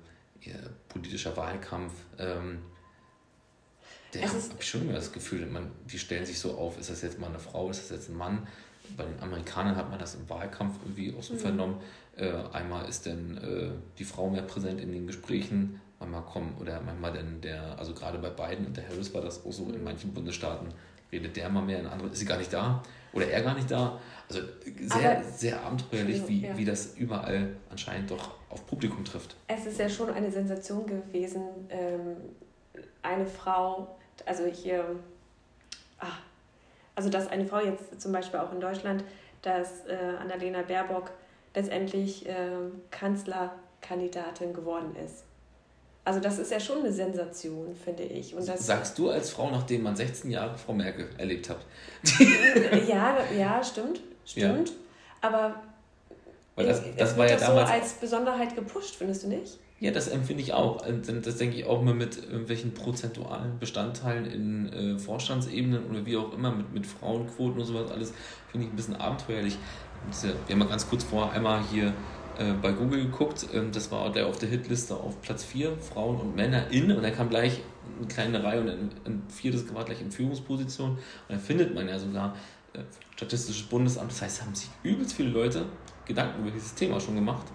ihr 0.41 0.59
politischer 0.89 1.35
Wahlkampf, 1.37 1.93
ähm, 2.17 2.59
der 4.13 4.27
habe 4.27 4.39
ich 4.59 4.69
schon 4.69 4.81
immer 4.81 4.93
das 4.93 5.13
Gefühl, 5.13 5.45
man, 5.45 5.71
die 5.89 5.97
stellen 5.97 6.25
sich 6.25 6.37
so 6.37 6.55
auf, 6.55 6.77
ist 6.77 6.89
das 6.89 7.01
jetzt 7.01 7.17
mal 7.19 7.27
eine 7.27 7.39
Frau, 7.39 7.69
ist 7.69 7.83
das 7.83 7.89
jetzt 7.91 8.09
ein 8.09 8.17
Mann? 8.17 8.45
Bei 8.97 9.03
den 9.03 9.19
Amerikanern 9.21 9.75
hat 9.75 9.89
man 9.89 9.99
das 9.99 10.15
im 10.15 10.29
Wahlkampf 10.29 10.75
irgendwie 10.83 11.15
auch 11.17 11.23
so 11.23 11.33
mhm. 11.33 11.39
vernommen. 11.39 11.75
Äh, 12.17 12.31
einmal 12.51 12.87
ist 12.89 13.05
dann 13.05 13.37
äh, 13.37 13.71
die 13.97 14.03
Frau 14.03 14.29
mehr 14.29 14.43
präsent 14.43 14.81
in 14.81 14.91
den 14.91 15.07
Gesprächen, 15.07 15.79
manchmal 15.99 16.23
kommen, 16.23 16.55
oder 16.59 16.81
manchmal 16.81 17.13
dann 17.13 17.41
der, 17.41 17.77
also 17.77 17.93
gerade 17.93 18.17
bei 18.17 18.29
Biden 18.29 18.65
und 18.65 18.75
der 18.75 18.87
Harris 18.87 19.13
war 19.13 19.21
das 19.21 19.45
auch 19.45 19.51
so, 19.51 19.65
mhm. 19.65 19.75
in 19.75 19.83
manchen 19.83 20.13
Bundesstaaten 20.13 20.69
redet 21.11 21.35
der 21.35 21.49
mal 21.49 21.61
mehr, 21.61 21.79
in 21.79 21.87
anderen 21.87 22.11
ist 22.11 22.19
sie 22.19 22.25
gar 22.25 22.37
nicht 22.37 22.53
da 22.53 22.81
oder 23.13 23.27
er 23.27 23.41
gar 23.41 23.55
nicht 23.55 23.69
da. 23.69 23.99
Also 24.29 24.41
sehr, 24.79 25.17
Aber, 25.17 25.23
sehr 25.23 25.61
abenteuerlich, 25.61 26.27
wie, 26.27 26.45
ja. 26.45 26.57
wie 26.57 26.65
das 26.65 26.95
überall 26.95 27.55
anscheinend 27.69 28.11
doch 28.11 28.31
auf 28.49 28.65
Publikum 28.65 29.03
trifft. 29.03 29.35
Es 29.47 29.65
ist 29.65 29.79
ja 29.79 29.89
schon 29.89 30.09
eine 30.09 30.31
Sensation 30.31 30.85
gewesen, 30.85 31.41
ähm, 31.69 32.15
eine 33.01 33.25
Frau, 33.25 33.97
also 34.25 34.45
hier, 34.45 34.85
ach, 35.99 36.19
also 36.95 37.09
dass 37.09 37.27
eine 37.27 37.45
Frau 37.45 37.59
jetzt 37.59 38.01
zum 38.01 38.11
Beispiel 38.11 38.39
auch 38.39 38.51
in 38.51 38.59
Deutschland, 38.59 39.03
dass 39.41 39.85
äh, 39.87 39.95
Annalena 40.19 40.61
Baerbock 40.61 41.11
letztendlich 41.55 42.27
äh, 42.27 42.49
Kanzlerkandidatin 42.91 44.53
geworden 44.53 44.95
ist. 45.03 45.23
Also 46.03 46.19
das 46.19 46.39
ist 46.39 46.51
ja 46.51 46.59
schon 46.59 46.79
eine 46.79 46.91
Sensation, 46.91 47.75
finde 47.75 48.03
ich. 48.03 48.33
Und 48.33 48.47
das 48.47 48.65
Sagst 48.65 48.97
du 48.97 49.09
als 49.09 49.29
Frau, 49.29 49.51
nachdem 49.51 49.83
man 49.83 49.95
16 49.95 50.31
Jahre 50.31 50.57
Frau 50.57 50.73
Merkel 50.73 51.09
erlebt 51.17 51.49
hat? 51.49 51.59
ja, 52.87 53.17
ja, 53.37 53.63
stimmt, 53.63 54.01
stimmt. 54.25 54.69
Ja. 54.69 54.75
Aber 55.21 55.61
Weil 56.55 56.67
das, 56.67 56.81
das 56.97 57.17
war 57.17 57.29
ja 57.29 57.37
damals 57.37 57.69
so 57.69 57.73
als 57.73 57.93
Besonderheit 57.93 58.55
gepusht, 58.55 58.95
findest 58.97 59.23
du 59.23 59.29
nicht? 59.29 59.57
Ja, 59.79 59.91
das 59.91 60.09
empfinde 60.09 60.43
ich 60.43 60.53
auch. 60.53 60.85
Das 61.23 61.37
denke 61.37 61.57
ich 61.57 61.65
auch 61.65 61.81
mal 61.81 61.93
mit 61.93 62.17
irgendwelchen 62.17 62.73
prozentualen 62.73 63.57
Bestandteilen 63.57 64.25
in 64.25 64.73
äh, 64.73 64.99
Vorstandsebenen 64.99 65.89
oder 65.89 66.05
wie 66.05 66.17
auch 66.17 66.33
immer, 66.33 66.51
mit, 66.51 66.73
mit 66.73 66.85
Frauenquoten 66.85 67.59
und 67.59 67.65
sowas 67.65 67.89
alles, 67.89 68.13
finde 68.51 68.67
ich 68.67 68.73
ein 68.73 68.75
bisschen 68.75 68.95
abenteuerlich. 68.97 69.57
Wir 70.21 70.33
haben 70.49 70.59
mal 70.59 70.67
ganz 70.67 70.87
kurz 70.89 71.03
vorher 71.03 71.31
einmal 71.31 71.63
hier 71.71 71.93
äh, 72.37 72.53
bei 72.61 72.71
Google 72.73 73.05
geguckt, 73.05 73.47
ähm, 73.53 73.71
das 73.71 73.91
war 73.91 74.11
der 74.11 74.27
auf 74.27 74.37
der 74.37 74.49
Hitliste 74.49 74.95
auf 74.95 75.21
Platz 75.21 75.43
4, 75.43 75.77
Frauen 75.77 76.19
und 76.19 76.35
Männer 76.35 76.69
in, 76.69 76.91
und 76.91 77.01
da 77.01 77.09
kam 77.09 77.29
gleich 77.29 77.61
eine 77.97 78.07
kleine 78.07 78.43
Reihe 78.43 78.61
und 78.61 78.69
ein, 78.69 78.89
ein 79.05 79.23
viertes 79.29 79.73
war 79.73 79.83
gleich 79.83 80.01
in 80.01 80.11
Führungsposition. 80.11 80.91
Und 80.91 80.99
da 81.29 81.37
findet 81.37 81.73
man 81.73 81.87
ja 81.87 81.97
sogar 81.97 82.35
äh, 82.73 82.79
Statistisches 83.15 83.63
Bundesamt, 83.63 84.11
das 84.11 84.21
heißt, 84.21 84.41
da 84.41 84.45
haben 84.45 84.55
sich 84.55 84.69
übelst 84.83 85.13
viele 85.13 85.29
Leute 85.29 85.65
Gedanken 86.11 86.41
über 86.41 86.51
dieses 86.51 86.75
Thema 86.75 86.99
schon 86.99 87.15
gemacht 87.15 87.47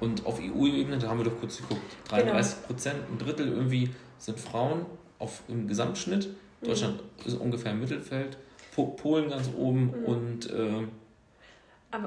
und 0.00 0.24
auf 0.26 0.38
EU-Ebene, 0.38 0.98
da 0.98 1.08
haben 1.08 1.18
wir 1.18 1.24
doch 1.24 1.38
kurz 1.40 1.58
geguckt, 1.58 1.82
33 2.08 2.54
genau. 2.54 2.66
Prozent, 2.66 2.96
ein 3.10 3.18
Drittel 3.18 3.48
irgendwie 3.48 3.90
sind 4.18 4.38
Frauen 4.38 4.86
auf, 5.18 5.42
im 5.48 5.66
Gesamtschnitt. 5.66 6.28
Mhm. 6.60 6.66
Deutschland 6.66 7.02
ist 7.24 7.34
ungefähr 7.34 7.72
im 7.72 7.80
Mittelfeld, 7.80 8.38
Polen 8.74 9.30
ganz 9.30 9.48
oben 9.56 9.86
mhm. 9.86 10.04
und 10.04 10.50
äh, 10.50 10.86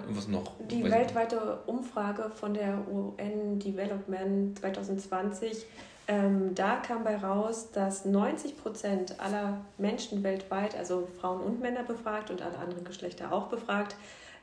was 0.10 0.28
noch? 0.28 0.54
Die 0.70 0.84
weltweite 0.84 1.60
Umfrage 1.66 2.30
von 2.30 2.54
der 2.54 2.78
UN 2.92 3.58
Development 3.58 4.60
2020, 4.60 5.66
ähm, 6.08 6.54
da 6.54 6.76
kam 6.76 7.04
bei 7.04 7.18
raus, 7.18 7.72
dass 7.72 8.06
90 8.06 8.58
Prozent 8.58 9.20
aller 9.20 9.62
Menschen 9.80 10.22
weltweit, 10.24 10.78
also 10.78 11.08
Frauen 11.20 11.42
und 11.42 11.60
Männer 11.60 11.84
befragt 11.84 12.30
und 12.30 12.44
alle 12.44 12.58
anderen 12.60 12.84
Geschlechter 12.84 13.32
auch 13.32 13.48
befragt, 13.48 13.96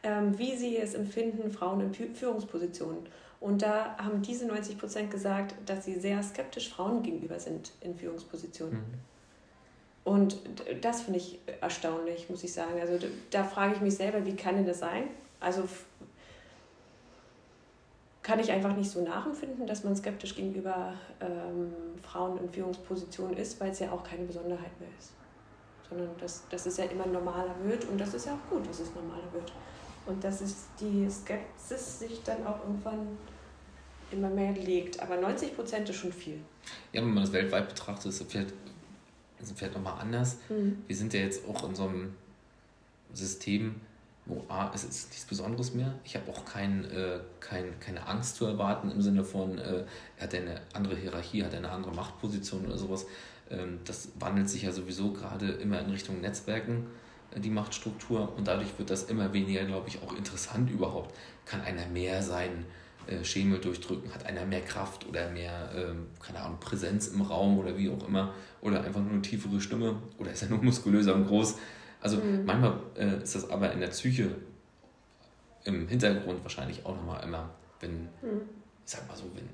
wie 0.02 0.56
sie 0.56 0.76
es 0.76 0.94
empfinden, 0.94 1.50
Frauen 1.50 1.80
in 1.80 2.14
Führungspositionen. 2.14 3.06
Und 3.40 3.62
da 3.62 3.96
haben 3.98 4.22
diese 4.22 4.46
90 4.46 4.78
Prozent 4.78 5.10
gesagt, 5.10 5.54
dass 5.66 5.84
sie 5.84 5.98
sehr 6.00 6.22
skeptisch 6.22 6.70
Frauen 6.70 7.02
gegenüber 7.02 7.38
sind 7.38 7.72
in 7.80 7.94
Führungspositionen. 7.94 8.78
Mhm. 8.78 8.82
Und 10.04 10.38
das 10.82 11.02
finde 11.02 11.18
ich 11.18 11.40
erstaunlich, 11.60 12.30
muss 12.30 12.44
ich 12.44 12.52
sagen. 12.52 12.80
Also 12.80 13.04
da 13.30 13.42
frage 13.42 13.74
ich 13.74 13.80
mich 13.80 13.96
selber, 13.96 14.24
wie 14.24 14.36
kann 14.36 14.54
denn 14.54 14.66
das 14.66 14.78
sein? 14.78 15.08
Also 15.40 15.64
kann 18.22 18.38
ich 18.40 18.50
einfach 18.50 18.74
nicht 18.76 18.90
so 18.90 19.02
nachempfinden, 19.02 19.66
dass 19.66 19.84
man 19.84 19.94
skeptisch 19.96 20.34
gegenüber 20.34 20.94
ähm, 21.20 21.72
Frauen 22.02 22.38
in 22.38 22.48
Führungspositionen 22.50 23.36
ist, 23.36 23.60
weil 23.60 23.70
es 23.70 23.80
ja 23.80 23.92
auch 23.92 24.02
keine 24.02 24.24
Besonderheit 24.24 24.80
mehr 24.80 24.88
ist. 24.98 25.12
Sondern 25.88 26.10
dass, 26.18 26.42
dass 26.48 26.66
es 26.66 26.76
ja 26.76 26.84
immer 26.84 27.06
normaler 27.06 27.54
wird 27.62 27.84
und 27.86 27.98
das 27.98 28.14
ist 28.14 28.26
ja 28.26 28.34
auch 28.34 28.50
gut, 28.50 28.68
dass 28.68 28.80
es 28.80 28.94
normaler 28.94 29.32
wird. 29.32 29.52
Und 30.06 30.22
dass 30.22 30.40
es 30.40 30.66
die 30.80 31.08
Skepsis 31.10 31.98
sich 31.98 32.22
dann 32.22 32.46
auch 32.46 32.60
irgendwann 32.60 33.16
immer 34.10 34.30
mehr 34.30 34.52
legt. 34.52 35.00
Aber 35.00 35.16
90 35.16 35.54
Prozent 35.54 35.88
ist 35.88 35.96
schon 35.96 36.12
viel. 36.12 36.40
Ja, 36.92 37.02
wenn 37.02 37.12
man 37.12 37.24
das 37.24 37.32
weltweit 37.32 37.68
betrachtet, 37.68 38.06
ist 38.06 38.20
es 38.20 38.26
vielleicht, 38.26 38.50
ist 39.40 39.50
es 39.50 39.52
vielleicht 39.52 39.74
nochmal 39.74 40.00
anders. 40.00 40.38
Mhm. 40.48 40.82
Wir 40.86 40.96
sind 40.96 41.12
ja 41.12 41.20
jetzt 41.20 41.46
auch 41.48 41.68
in 41.68 41.74
so 41.74 41.84
einem 41.84 42.14
System, 43.12 43.80
wo 44.26 44.44
A, 44.48 44.72
es 44.74 44.84
ist 44.84 45.10
nichts 45.10 45.24
Besonderes 45.24 45.74
mehr. 45.74 45.94
Ich 46.04 46.16
habe 46.16 46.30
auch 46.30 46.44
kein, 46.44 46.84
äh, 46.90 47.20
kein, 47.40 47.78
keine 47.80 48.06
Angst 48.06 48.36
zu 48.36 48.46
erwarten 48.46 48.90
im 48.90 49.00
Sinne 49.00 49.24
von, 49.24 49.58
äh, 49.58 49.84
er 50.16 50.22
hat 50.22 50.34
eine 50.34 50.60
andere 50.72 50.96
Hierarchie, 50.96 51.44
hat 51.44 51.54
eine 51.54 51.70
andere 51.70 51.94
Machtposition 51.94 52.66
oder 52.66 52.76
sowas. 52.76 53.06
Ähm, 53.50 53.80
das 53.84 54.10
wandelt 54.18 54.48
sich 54.48 54.62
ja 54.62 54.72
sowieso 54.72 55.12
gerade 55.12 55.52
immer 55.52 55.80
in 55.80 55.90
Richtung 55.90 56.20
Netzwerken, 56.20 56.86
äh, 57.34 57.40
die 57.40 57.50
Machtstruktur. 57.50 58.36
Und 58.36 58.48
dadurch 58.48 58.78
wird 58.78 58.90
das 58.90 59.04
immer 59.04 59.32
weniger, 59.32 59.64
glaube 59.64 59.88
ich, 59.88 60.02
auch 60.02 60.16
interessant 60.16 60.70
überhaupt. 60.70 61.14
Kann 61.44 61.60
einer 61.60 61.86
mehr 61.86 62.22
sein? 62.22 62.66
Äh, 63.06 63.24
Schemel 63.24 63.60
durchdrücken, 63.60 64.12
hat 64.12 64.26
einer 64.26 64.44
mehr 64.46 64.62
Kraft 64.62 65.06
oder 65.06 65.30
mehr, 65.30 65.70
ähm, 65.76 66.08
keine 66.20 66.40
Ahnung, 66.40 66.58
Präsenz 66.58 67.06
im 67.06 67.20
Raum 67.20 67.56
oder 67.56 67.78
wie 67.78 67.88
auch 67.88 68.08
immer, 68.08 68.34
oder 68.60 68.82
einfach 68.82 69.00
nur 69.00 69.12
eine 69.12 69.22
tiefere 69.22 69.60
Stimme 69.60 70.02
oder 70.18 70.32
ist 70.32 70.42
er 70.42 70.48
nur 70.48 70.60
muskulöser 70.60 71.14
und 71.14 71.28
groß. 71.28 71.56
Also 72.00 72.16
mhm. 72.16 72.44
manchmal 72.44 72.80
äh, 72.96 73.22
ist 73.22 73.36
das 73.36 73.48
aber 73.48 73.70
in 73.72 73.78
der 73.78 73.88
Psyche 73.88 74.30
im 75.62 75.86
Hintergrund 75.86 76.42
wahrscheinlich 76.42 76.84
auch 76.84 76.96
nochmal 76.96 77.22
immer, 77.22 77.50
wenn, 77.78 78.02
mhm. 78.22 78.42
ich 78.84 78.90
sag 78.90 79.06
mal 79.06 79.16
so, 79.16 79.30
wenn, 79.34 79.48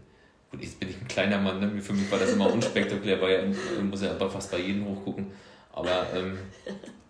gut, 0.53 0.63
jetzt 0.63 0.79
bin 0.79 0.91
ich 0.91 1.01
ein 1.01 1.09
kleiner 1.09 1.39
Mann, 1.39 1.59
ne? 1.59 1.83
für 1.83 1.95
mich 1.95 2.11
war 2.13 2.19
das 2.19 2.33
immer 2.33 2.53
unspektakulär, 2.53 3.21
weil 3.21 3.55
er 3.77 3.83
muss 3.83 4.03
ja 4.03 4.15
fast 4.15 4.51
bei 4.51 4.59
jedem 4.59 4.87
hochgucken, 4.87 5.27
aber 5.73 6.07
ähm, 6.15 6.39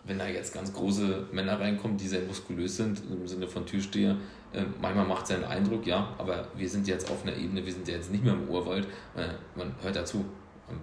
wenn 0.05 0.19
da 0.19 0.27
jetzt 0.27 0.55
ganz 0.55 0.73
große 0.73 1.27
Männer 1.33 1.61
reinkommen, 1.61 1.97
die 1.97 2.09
sehr 2.09 2.23
muskulös 2.23 2.77
sind, 2.77 3.03
im 3.11 3.27
Sinne 3.27 3.49
von 3.49 3.67
Türsteher, 3.67 4.17
äh, 4.53 4.63
manchmal 4.81 5.07
macht 5.07 5.25
es 5.25 5.33
einen 5.33 5.45
Eindruck, 5.45 5.87
ja, 5.87 6.15
aber 6.19 6.49
wir 6.57 6.69
sind 6.69 6.87
jetzt 6.89 7.11
auf 7.11 7.25
einer 7.25 7.37
Ebene, 7.37 7.65
wir 7.67 7.73
sind 7.73 7.87
ja 7.89 7.97
jetzt 7.97 8.11
nicht 8.11 8.25
mehr 8.25 8.35
im 8.35 8.49
Urwald, 8.49 8.87
äh, 9.17 9.29
man 9.57 9.75
hört 9.83 9.97
dazu 9.97 10.25
und 10.69 10.81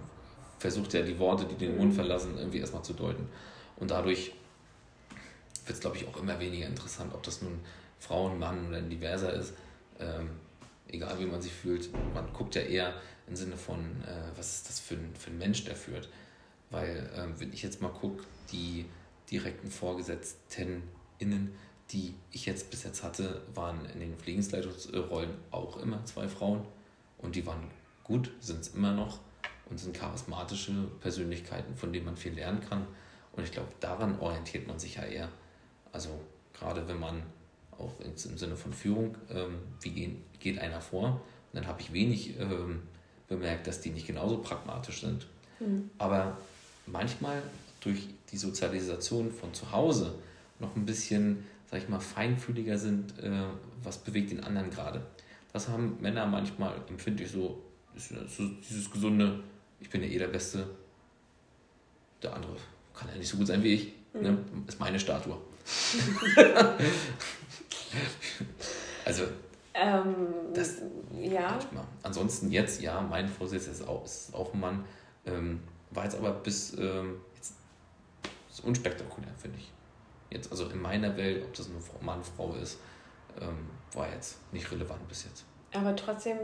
versucht 0.58 0.92
ja 0.92 1.02
die 1.02 1.18
Worte, 1.18 1.46
die 1.46 1.56
den 1.56 1.76
Mund 1.76 1.94
verlassen, 1.94 2.36
irgendwie 2.38 2.58
erstmal 2.58 2.82
zu 2.82 2.92
deuten. 2.92 3.26
Und 3.76 3.90
dadurch 3.90 4.32
wird 5.64 5.76
es, 5.76 5.80
glaube 5.80 5.96
ich, 5.96 6.06
auch 6.06 6.20
immer 6.20 6.38
weniger 6.38 6.66
interessant, 6.66 7.14
ob 7.14 7.22
das 7.22 7.40
nun 7.40 7.60
Frauen, 7.98 8.38
Mann 8.38 8.68
oder 8.68 8.80
diverser 8.82 9.32
ist. 9.32 9.54
Ähm, 9.98 10.30
egal 10.92 11.18
wie 11.18 11.26
man 11.26 11.40
sich 11.40 11.52
fühlt, 11.52 11.90
man 12.14 12.32
guckt 12.32 12.54
ja 12.54 12.62
eher 12.62 12.94
im 13.26 13.36
Sinne 13.36 13.56
von, 13.56 13.78
äh, 14.02 14.36
was 14.36 14.56
ist 14.56 14.68
das 14.68 14.80
für 14.80 14.94
ein, 14.94 15.14
für 15.16 15.30
ein 15.30 15.38
Mensch, 15.38 15.64
der 15.64 15.76
führt. 15.76 16.08
Weil, 16.70 17.10
ähm, 17.16 17.34
wenn 17.38 17.52
ich 17.52 17.62
jetzt 17.62 17.80
mal 17.80 17.90
gucke, 17.90 18.24
die 18.52 18.86
direkten 19.30 19.70
Vorgesetzten 19.70 20.82
innen, 21.18 21.54
die 21.90 22.14
ich 22.30 22.46
jetzt 22.46 22.70
bis 22.70 22.84
jetzt 22.84 23.02
hatte, 23.02 23.42
waren 23.54 23.84
in 23.86 24.00
den 24.00 24.16
Pflegensleitungsrollen 24.16 25.34
auch 25.50 25.76
immer 25.78 26.04
zwei 26.04 26.28
Frauen 26.28 26.64
und 27.18 27.34
die 27.34 27.46
waren 27.46 27.70
gut, 28.04 28.32
sind 28.40 28.60
es 28.60 28.68
immer 28.68 28.92
noch 28.92 29.18
und 29.68 29.78
sind 29.78 29.96
charismatische 29.96 30.72
Persönlichkeiten, 31.00 31.76
von 31.76 31.92
denen 31.92 32.06
man 32.06 32.16
viel 32.16 32.34
lernen 32.34 32.60
kann. 32.60 32.86
Und 33.32 33.44
ich 33.44 33.52
glaube, 33.52 33.68
daran 33.80 34.18
orientiert 34.18 34.66
man 34.66 34.78
sich 34.78 34.96
ja 34.96 35.04
eher. 35.04 35.28
Also 35.92 36.20
gerade 36.52 36.86
wenn 36.88 36.98
man 36.98 37.22
auch 37.80 37.92
im 38.00 38.16
Sinne 38.16 38.56
von 38.56 38.72
Führung, 38.72 39.16
ähm, 39.30 39.58
wie 39.80 39.90
gehen, 39.90 40.22
geht 40.38 40.58
einer 40.58 40.80
vor, 40.80 41.20
dann 41.52 41.66
habe 41.66 41.80
ich 41.80 41.92
wenig 41.92 42.38
ähm, 42.38 42.82
bemerkt, 43.28 43.66
dass 43.66 43.80
die 43.80 43.90
nicht 43.90 44.06
genauso 44.06 44.38
pragmatisch 44.38 45.00
sind. 45.00 45.26
Mhm. 45.60 45.90
Aber 45.98 46.36
manchmal 46.86 47.42
durch 47.80 48.08
die 48.30 48.36
Sozialisation 48.36 49.32
von 49.32 49.54
zu 49.54 49.72
Hause 49.72 50.14
noch 50.58 50.76
ein 50.76 50.84
bisschen, 50.84 51.44
sag 51.70 51.82
ich 51.82 51.88
mal, 51.88 52.00
feinfühliger 52.00 52.78
sind, 52.78 53.18
äh, 53.20 53.30
was 53.82 53.98
bewegt 53.98 54.30
den 54.30 54.44
anderen 54.44 54.70
gerade. 54.70 55.02
Das 55.52 55.68
haben 55.68 55.98
Männer 56.00 56.26
manchmal, 56.26 56.74
empfinde 56.88 57.24
ich 57.24 57.30
so, 57.30 57.62
so, 57.96 58.48
dieses 58.68 58.90
gesunde, 58.90 59.42
ich 59.80 59.90
bin 59.90 60.02
ja 60.02 60.08
eh 60.08 60.18
der 60.18 60.28
Beste, 60.28 60.66
der 62.22 62.34
andere 62.34 62.56
kann 62.94 63.08
ja 63.08 63.16
nicht 63.16 63.28
so 63.28 63.36
gut 63.36 63.46
sein 63.46 63.62
wie 63.62 63.74
ich, 63.74 63.92
mhm. 64.12 64.20
ne? 64.22 64.38
ist 64.66 64.78
meine 64.78 65.00
Statue. 65.00 65.36
also, 69.04 69.24
ähm, 69.74 70.26
das, 70.52 70.82
ja. 71.12 71.50
Manchmal. 71.50 71.84
Ansonsten 72.02 72.50
jetzt, 72.50 72.80
ja, 72.80 73.00
mein 73.00 73.28
Vorsitzender 73.28 73.78
ist 73.78 73.88
auch, 73.88 74.04
ist 74.04 74.34
auch 74.34 74.52
ein 74.52 74.60
Mann, 74.60 74.84
ähm, 75.26 75.60
war 75.90 76.04
jetzt 76.04 76.16
aber 76.16 76.30
bis 76.32 76.76
ähm, 76.78 77.20
jetzt 77.36 77.54
ist 78.50 78.64
unspektakulär, 78.64 79.32
finde 79.36 79.58
ich. 79.58 79.72
Jetzt, 80.30 80.50
also 80.50 80.68
in 80.68 80.80
meiner 80.80 81.16
Welt, 81.16 81.44
ob 81.44 81.54
das 81.54 81.68
eine 81.68 81.78
Mann, 82.04 82.22
Frau 82.22 82.54
ist, 82.54 82.78
ähm, 83.40 83.68
war 83.92 84.10
jetzt 84.12 84.38
nicht 84.52 84.70
relevant 84.70 85.06
bis 85.08 85.24
jetzt. 85.24 85.44
Aber 85.72 85.94
trotzdem, 85.96 86.36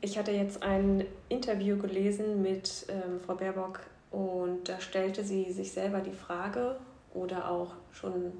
ich 0.00 0.18
hatte 0.18 0.32
jetzt 0.32 0.62
ein 0.62 1.04
Interview 1.28 1.76
gelesen 1.76 2.42
mit 2.42 2.86
ähm, 2.88 3.20
Frau 3.24 3.34
Baerbock 3.34 3.80
und 4.10 4.68
da 4.68 4.80
stellte 4.80 5.24
sie 5.24 5.52
sich 5.52 5.72
selber 5.72 6.00
die 6.00 6.12
Frage 6.12 6.78
oder 7.12 7.50
auch 7.50 7.74
schon 7.92 8.32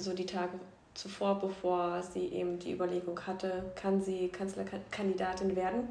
so 0.00 0.14
die 0.14 0.26
Tage 0.26 0.58
zuvor, 0.94 1.38
bevor 1.38 2.02
sie 2.02 2.26
eben 2.26 2.58
die 2.58 2.72
Überlegung 2.72 3.18
hatte, 3.26 3.72
kann 3.74 4.02
sie 4.02 4.28
Kanzlerkandidatin 4.28 5.54
werden, 5.56 5.88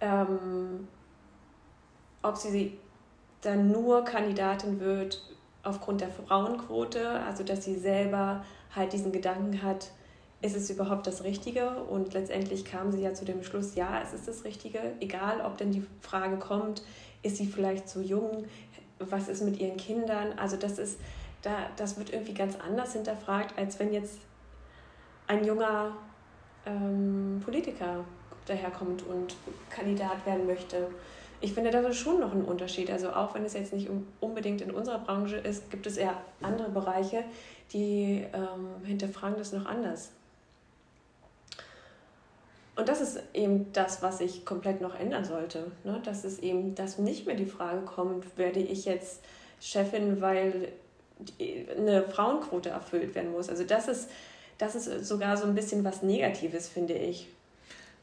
ähm, 0.00 0.88
ob 2.22 2.36
sie 2.36 2.78
dann 3.40 3.70
nur 3.70 4.04
Kandidatin 4.04 4.80
wird 4.80 5.22
aufgrund 5.62 6.00
der 6.00 6.10
Frauenquote, 6.10 7.08
also 7.08 7.44
dass 7.44 7.64
sie 7.64 7.76
selber 7.76 8.44
halt 8.74 8.92
diesen 8.92 9.12
Gedanken 9.12 9.62
hat, 9.62 9.90
ist 10.40 10.56
es 10.56 10.70
überhaupt 10.70 11.06
das 11.06 11.24
Richtige? 11.24 11.82
Und 11.84 12.14
letztendlich 12.14 12.64
kam 12.64 12.92
sie 12.92 13.02
ja 13.02 13.12
zu 13.12 13.24
dem 13.24 13.42
Schluss, 13.42 13.74
ja, 13.74 14.00
es 14.02 14.12
ist 14.12 14.28
das 14.28 14.44
Richtige. 14.44 14.80
Egal, 15.00 15.40
ob 15.40 15.56
denn 15.56 15.72
die 15.72 15.84
Frage 16.00 16.36
kommt, 16.36 16.82
ist 17.22 17.36
sie 17.36 17.46
vielleicht 17.46 17.88
zu 17.88 18.00
jung? 18.00 18.44
Was 19.00 19.28
ist 19.28 19.42
mit 19.42 19.58
ihren 19.58 19.76
Kindern? 19.76 20.38
Also 20.38 20.56
das 20.56 20.78
ist, 20.78 21.00
da, 21.42 21.68
das 21.76 21.98
wird 21.98 22.12
irgendwie 22.12 22.34
ganz 22.34 22.56
anders 22.56 22.92
hinterfragt, 22.92 23.58
als 23.58 23.78
wenn 23.78 23.92
jetzt 23.92 24.18
ein 25.26 25.44
junger 25.44 25.96
ähm, 26.66 27.40
Politiker 27.44 28.04
daherkommt 28.46 29.02
und 29.06 29.36
Kandidat 29.70 30.24
werden 30.26 30.46
möchte 30.46 30.88
ich 31.40 31.54
finde, 31.54 31.70
das 31.70 31.86
ist 31.86 31.96
schon 31.98 32.20
noch 32.20 32.32
ein 32.32 32.44
Unterschied. 32.44 32.90
Also 32.90 33.10
auch 33.10 33.34
wenn 33.34 33.44
es 33.44 33.54
jetzt 33.54 33.72
nicht 33.72 33.88
unbedingt 34.20 34.60
in 34.60 34.70
unserer 34.70 34.98
Branche 34.98 35.36
ist, 35.36 35.70
gibt 35.70 35.86
es 35.86 35.96
eher 35.96 36.20
andere 36.42 36.70
Bereiche, 36.70 37.24
die 37.72 38.26
ähm, 38.32 38.84
hinterfragen 38.84 39.38
das 39.38 39.52
noch 39.52 39.66
anders. 39.66 40.10
Und 42.74 42.88
das 42.88 43.00
ist 43.00 43.20
eben 43.34 43.72
das, 43.72 44.02
was 44.02 44.18
sich 44.18 44.44
komplett 44.44 44.80
noch 44.80 44.98
ändern 44.98 45.24
sollte. 45.24 45.70
Ne? 45.84 46.00
Dass 46.04 46.24
es 46.24 46.38
eben, 46.38 46.74
dass 46.74 46.98
nicht 46.98 47.26
mehr 47.26 47.36
die 47.36 47.46
Frage 47.46 47.82
kommt, 47.82 48.36
werde 48.36 48.60
ich 48.60 48.84
jetzt 48.84 49.22
Chefin, 49.60 50.20
weil 50.20 50.72
eine 51.76 52.02
Frauenquote 52.04 52.70
erfüllt 52.70 53.14
werden 53.14 53.32
muss. 53.32 53.48
Also 53.48 53.64
das 53.64 53.88
ist, 53.88 54.08
das 54.58 54.74
ist 54.74 55.06
sogar 55.06 55.36
so 55.36 55.44
ein 55.44 55.54
bisschen 55.54 55.84
was 55.84 56.02
Negatives, 56.02 56.68
finde 56.68 56.94
ich. 56.94 57.28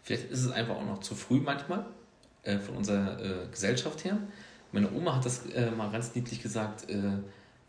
Vielleicht 0.03 0.31
ist 0.31 0.45
es 0.45 0.51
einfach 0.51 0.75
auch 0.75 0.85
noch 0.85 0.99
zu 0.99 1.15
früh 1.15 1.39
manchmal 1.39 1.85
äh, 2.43 2.59
von 2.59 2.77
unserer 2.77 3.19
äh, 3.19 3.47
Gesellschaft 3.49 4.05
her. 4.05 4.17
Meine 4.71 4.91
Oma 4.91 5.15
hat 5.15 5.25
das 5.25 5.45
äh, 5.47 5.71
mal 5.71 5.89
ganz 5.89 6.13
niedlich 6.15 6.41
gesagt, 6.41 6.89
äh, 6.89 6.95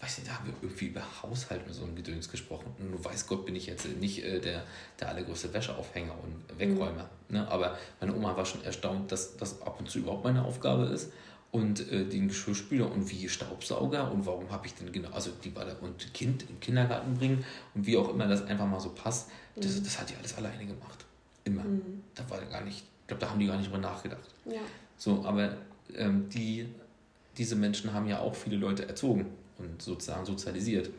weiß 0.00 0.18
nicht, 0.18 0.30
da 0.30 0.36
haben 0.36 0.46
wir 0.46 0.54
irgendwie 0.60 0.86
über 0.86 1.02
Haushalt 1.22 1.66
und 1.66 1.72
so 1.72 1.84
ein 1.84 1.96
Gedöns 1.96 2.30
gesprochen. 2.30 2.74
Und 2.78 2.90
nur 2.90 3.04
weiß 3.04 3.26
Gott 3.26 3.46
bin 3.46 3.56
ich 3.56 3.66
jetzt 3.66 3.86
nicht 3.86 4.22
äh, 4.24 4.40
der, 4.40 4.64
der 5.00 5.08
allergrößte 5.08 5.52
Wäscheaufhänger 5.54 6.14
und 6.22 6.58
Wegräumer. 6.58 7.08
Mhm. 7.28 7.36
Ne? 7.36 7.48
Aber 7.48 7.78
meine 8.00 8.14
Oma 8.14 8.36
war 8.36 8.44
schon 8.44 8.62
erstaunt, 8.64 9.10
dass 9.10 9.36
das 9.36 9.62
ab 9.62 9.76
und 9.78 9.88
zu 9.88 10.00
überhaupt 10.00 10.24
meine 10.24 10.44
Aufgabe 10.44 10.86
ist. 10.86 11.10
Und 11.56 11.90
äh, 11.90 12.04
den 12.04 12.28
Geschirrspüler 12.28 12.90
und 12.90 13.10
wie 13.10 13.28
Staubsauger 13.28 14.10
und 14.12 14.26
warum 14.26 14.50
habe 14.50 14.66
ich 14.66 14.74
denn 14.74 14.92
genau, 14.92 15.10
also 15.10 15.30
die 15.42 15.52
da 15.54 15.64
und 15.80 16.12
Kind 16.12 16.42
in 16.42 16.48
den 16.48 16.60
Kindergarten 16.60 17.14
bringen 17.14 17.44
und 17.74 17.86
wie 17.86 17.96
auch 17.96 18.10
immer 18.10 18.26
das 18.26 18.44
einfach 18.46 18.66
mal 18.66 18.80
so 18.80 18.90
passt, 18.90 19.30
das, 19.54 19.78
mhm. 19.78 19.84
das 19.84 19.98
hat 19.98 20.10
die 20.10 20.16
alles 20.16 20.36
alleine 20.36 20.66
gemacht. 20.66 21.04
Immer. 21.44 21.64
Mhm. 21.64 22.02
Da 22.14 22.28
war 22.28 22.40
gar 22.42 22.62
nicht 22.62 22.84
ich 23.06 23.08
glaube, 23.08 23.20
da 23.20 23.30
haben 23.30 23.38
die 23.38 23.46
gar 23.46 23.56
nicht 23.56 23.68
drüber 23.68 23.78
nachgedacht. 23.78 24.34
Ja. 24.46 24.58
So, 24.96 25.24
aber 25.24 25.56
ähm, 25.94 26.28
die, 26.28 26.66
diese 27.38 27.54
Menschen 27.54 27.92
haben 27.92 28.08
ja 28.08 28.18
auch 28.18 28.34
viele 28.34 28.56
Leute 28.56 28.88
erzogen 28.88 29.26
und 29.58 29.80
sozusagen 29.80 30.26
sozialisiert. 30.26 30.90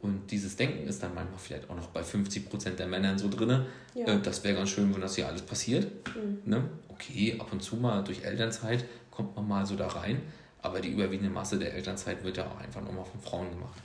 Und 0.00 0.30
dieses 0.30 0.56
Denken 0.56 0.86
ist 0.86 1.02
dann 1.02 1.14
manchmal 1.14 1.38
vielleicht 1.38 1.70
auch 1.70 1.74
noch 1.74 1.86
bei 1.86 2.02
50 2.02 2.50
Prozent 2.50 2.78
der 2.78 2.86
Männern 2.86 3.16
so 3.16 3.30
drin. 3.30 3.64
Ja. 3.94 4.06
Äh, 4.08 4.20
das 4.20 4.44
wäre 4.44 4.56
ganz 4.56 4.68
schön, 4.68 4.92
wenn 4.92 5.00
das 5.00 5.14
hier 5.14 5.26
alles 5.26 5.40
passiert. 5.40 5.90
Mhm. 6.14 6.42
Ne? 6.44 6.64
Okay, 6.88 7.36
ab 7.38 7.50
und 7.50 7.62
zu 7.62 7.76
mal 7.76 8.04
durch 8.04 8.24
Elternzeit 8.24 8.84
kommt 9.18 9.34
man 9.34 9.48
mal 9.48 9.66
so 9.66 9.74
da 9.74 9.88
rein. 9.88 10.22
Aber 10.62 10.80
die 10.80 10.90
überwiegende 10.90 11.30
Masse 11.30 11.58
der 11.58 11.74
Elternzeit 11.74 12.22
wird 12.22 12.36
ja 12.36 12.46
auch 12.46 12.58
einfach 12.58 12.80
nochmal 12.80 13.04
von 13.04 13.20
Frauen 13.20 13.50
gemacht. 13.50 13.82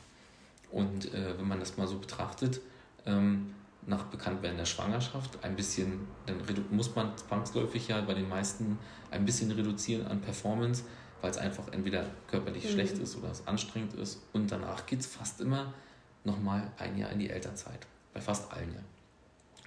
Und 0.72 1.14
äh, 1.14 1.38
wenn 1.38 1.48
man 1.48 1.60
das 1.60 1.76
mal 1.76 1.88
so 1.88 1.98
betrachtet, 1.98 2.62
ähm, 3.06 3.54
nach 3.86 4.06
Bekanntwerden 4.06 4.58
der 4.58 4.66
Schwangerschaft 4.66 5.44
ein 5.44 5.56
bisschen, 5.56 6.08
dann 6.26 6.38
muss 6.70 6.96
man 6.96 7.18
zwangsläufig 7.18 7.88
ja 7.88 8.00
bei 8.02 8.14
den 8.14 8.30
meisten 8.30 8.78
ein 9.12 9.26
bisschen 9.26 9.52
reduzieren 9.52 10.08
an 10.08 10.22
Performance, 10.22 10.84
weil 11.22 11.32
es 11.32 11.38
einfach 11.38 11.68
entweder 11.72 12.06
körperlich 12.28 12.66
mhm. 12.66 12.70
schlecht 12.70 12.98
ist 13.00 13.18
oder 13.18 13.32
es 13.32 13.46
anstrengend 13.48 13.94
ist. 13.96 14.22
Und 14.34 14.52
danach 14.52 14.86
geht 14.86 15.02
es 15.02 15.08
fast 15.08 15.42
immer 15.42 15.74
nochmal 16.24 16.72
ein 16.78 16.98
Jahr 16.98 17.12
in 17.12 17.20
die 17.20 17.30
Elternzeit. 17.30 17.88
Bei 18.14 18.22
fast 18.22 18.52
allen 18.54 18.72
ja. 18.72 18.82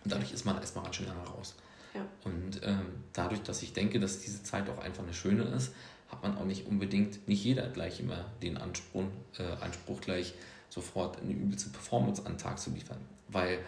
Und 0.05 0.13
dadurch 0.13 0.33
ist 0.33 0.45
man 0.45 0.59
erstmal 0.59 0.85
ganz 0.85 0.97
schön 0.97 1.09
lange 1.09 1.27
raus. 1.27 1.57
Ja. 1.97 2.07
Und 2.25 2.61
ähm, 2.63 3.05
dadurch, 3.13 3.43
dass 3.43 3.63
ich 3.63 3.73
denke, 3.73 4.01
dass 4.01 4.21
diese 4.21 4.43
Zeit 4.43 4.69
auch 4.69 4.79
einfach 4.79 5.03
eine 5.03 5.15
schöne 5.15 5.45
ist, 5.45 5.73
hat 6.09 6.23
man 6.23 6.37
auch 6.39 6.45
nicht 6.45 6.67
unbedingt, 6.67 7.27
nicht 7.27 7.43
jeder 7.43 7.69
gleich 7.69 8.01
immer 8.01 8.27
den 8.43 8.57
Anspruch, 8.57 9.05
äh, 9.39 9.65
Anspruch 9.65 10.01
gleich 10.01 10.35
sofort 10.69 11.21
eine 11.21 11.33
übelste 11.33 11.71
Performance 11.71 12.25
an 12.25 12.35
den 12.35 12.39
Tag 12.39 12.59
zu 12.59 12.71
liefern. 12.71 12.99
Weil 13.29 13.59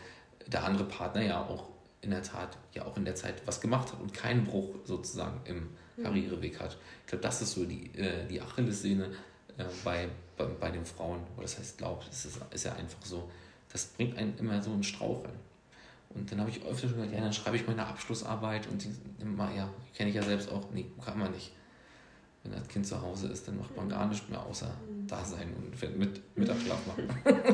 der 0.47 0.65
andere 0.65 0.85
Partner 0.85 1.23
ja 1.23 1.45
auch 1.45 1.69
in 2.01 2.11
der 2.11 2.23
Tat 2.23 2.57
ja 2.75 2.85
auch 2.85 2.97
in 2.97 3.05
der 3.05 3.15
Zeit 3.15 3.43
was 3.47 3.61
gemacht 3.61 3.93
hat 3.93 4.01
und 4.01 4.15
keinen 4.15 4.45
Bruch 4.45 4.77
sozusagen 4.85 5.41
im 5.45 5.71
mhm. 5.97 6.03
Karriereweg 6.05 6.61
hat. 6.61 6.77
Ich 7.03 7.09
glaube, 7.09 7.23
das 7.23 7.43
ist 7.43 7.53
so 7.53 7.65
die, 7.65 7.87
äh, 7.99 8.27
die 8.27 8.41
Achillessehne 8.41 9.11
äh, 9.57 9.65
bei, 9.85 10.09
bei, 10.37 10.45
bei 10.47 10.71
den 10.71 10.85
Frauen. 10.85 11.21
Oder 11.35 11.43
das 11.43 11.59
heißt, 11.59 11.79
glaubt, 11.79 12.07
es 12.11 12.25
ist, 12.25 12.39
ist 12.53 12.65
ja 12.65 12.75
einfach 12.75 13.05
so. 13.05 13.29
Das 13.73 13.87
bringt 13.87 14.17
einen 14.17 14.39
immer 14.39 14.63
so 14.63 14.71
einen 14.71 14.85
Straucheln. 14.85 15.35
Und 16.11 16.31
dann 16.31 16.41
habe 16.41 16.51
ich 16.51 16.63
öfter 16.65 16.89
schon 16.89 16.97
gesagt, 16.97 17.13
ja, 17.13 17.21
dann 17.21 17.33
schreibe 17.33 17.57
ich 17.57 17.67
meine 17.67 17.87
Abschlussarbeit 17.87 18.67
und 18.69 18.83
die 18.83 18.91
immer, 19.21 19.53
ja, 19.55 19.69
kenne 19.95 20.11
ich 20.11 20.17
ja 20.17 20.23
selbst 20.23 20.51
auch, 20.51 20.71
nee, 20.73 20.87
kann 21.05 21.19
man 21.19 21.31
nicht. 21.33 21.53
Wenn 22.43 22.53
das 22.53 22.69
Kind 22.69 22.87
zu 22.87 23.01
Hause 23.01 23.29
ist, 23.29 23.47
dann 23.47 23.59
macht 23.59 23.77
man 23.77 23.89
gar 23.89 24.07
nichts 24.07 24.29
mehr 24.29 24.45
außer 24.45 24.69
mhm. 24.69 25.07
da 25.07 25.25
sein 25.25 25.53
und 25.55 25.99
mit 25.99 26.37
Mittagsschlaf 26.37 26.87
machen. 26.87 27.09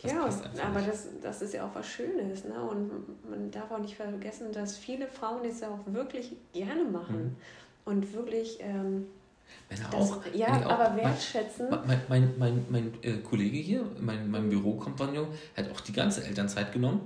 Das 0.00 0.12
ja, 0.12 0.64
aber 0.64 0.80
das, 0.80 1.08
das 1.20 1.42
ist 1.42 1.54
ja 1.54 1.66
auch 1.66 1.74
was 1.74 1.88
Schönes. 1.88 2.44
Ne? 2.44 2.54
Und 2.62 3.28
man 3.28 3.50
darf 3.50 3.68
auch 3.72 3.80
nicht 3.80 3.96
vergessen, 3.96 4.52
dass 4.52 4.76
viele 4.76 5.08
Frauen 5.08 5.42
das 5.42 5.58
ja 5.60 5.70
auch 5.70 5.92
wirklich 5.92 6.36
gerne 6.52 6.84
machen. 6.84 7.24
Mhm. 7.24 7.36
Und 7.84 8.12
wirklich. 8.12 8.58
Ähm, 8.60 9.06
Männer 9.68 9.88
das, 9.90 10.12
auch. 10.12 10.22
Ja, 10.34 10.64
auch, 10.66 10.70
aber 10.70 10.96
wertschätzen. 10.96 11.68
Mein, 11.70 11.82
mein, 11.86 12.02
mein, 12.08 12.34
mein, 12.38 12.66
mein 12.68 12.92
äh, 13.02 13.16
Kollege 13.18 13.56
hier, 13.56 13.84
mein, 13.98 14.30
mein 14.30 14.48
Bürokompagnon, 14.48 15.26
hat 15.56 15.70
auch 15.72 15.80
die 15.80 15.92
ganze 15.92 16.24
Elternzeit 16.24 16.72
genommen. 16.72 17.00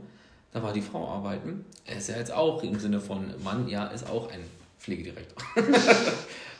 Da 0.52 0.62
war 0.62 0.72
die 0.72 0.82
Frau 0.82 1.08
arbeiten. 1.08 1.64
Er 1.84 1.96
ist 1.96 2.08
ja 2.08 2.16
jetzt 2.16 2.32
auch 2.32 2.62
im 2.62 2.78
Sinne 2.78 3.00
von 3.00 3.32
Mann, 3.42 3.68
ja, 3.68 3.86
ist 3.86 4.08
auch 4.08 4.30
ein 4.30 4.40
Pflegedirektor. 4.78 5.42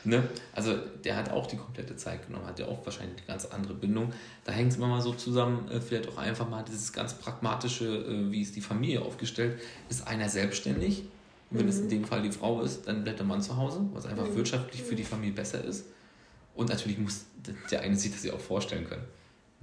Ne? 0.05 0.27
Also 0.51 0.75
der 1.05 1.15
hat 1.15 1.31
auch 1.31 1.47
die 1.47 1.55
komplette 1.55 1.95
Zeit 1.95 2.27
genommen, 2.27 2.45
hat 2.45 2.59
ja 2.59 2.67
auch 2.67 2.85
wahrscheinlich 2.85 3.17
eine 3.19 3.27
ganz 3.27 3.45
andere 3.45 3.73
Bindung. 3.73 4.11
Da 4.43 4.51
hängt 4.51 4.71
es 4.71 4.77
immer 4.77 4.87
mal 4.87 5.01
so 5.01 5.13
zusammen, 5.13 5.69
äh, 5.71 5.79
vielleicht 5.79 6.09
auch 6.09 6.17
einfach 6.17 6.49
mal 6.49 6.63
dieses 6.63 6.91
ganz 6.91 7.13
pragmatische, 7.13 7.85
äh, 7.85 8.29
wie 8.31 8.41
ist 8.41 8.55
die 8.55 8.61
Familie 8.61 9.01
aufgestellt. 9.01 9.61
Ist 9.89 10.05
einer 10.05 10.27
selbstständig? 10.27 11.03
Wenn 11.51 11.63
mhm. 11.63 11.69
es 11.69 11.79
in 11.79 11.89
dem 11.89 12.03
Fall 12.03 12.21
die 12.21 12.31
Frau 12.31 12.61
ist, 12.61 12.87
dann 12.87 13.03
bleibt 13.03 13.19
der 13.19 13.25
Mann 13.25 13.41
zu 13.41 13.55
Hause, 13.55 13.79
was 13.93 14.05
einfach 14.05 14.27
mhm. 14.27 14.35
wirtschaftlich 14.35 14.83
für 14.83 14.95
die 14.95 15.05
Familie 15.05 15.35
besser 15.35 15.63
ist. 15.63 15.85
Und 16.53 16.69
natürlich 16.69 16.97
muss 16.97 17.25
der 17.71 17.81
eine 17.81 17.95
sich 17.95 18.11
das 18.11 18.23
ja 18.23 18.33
auch 18.33 18.39
vorstellen 18.39 18.85
können. 18.85 19.05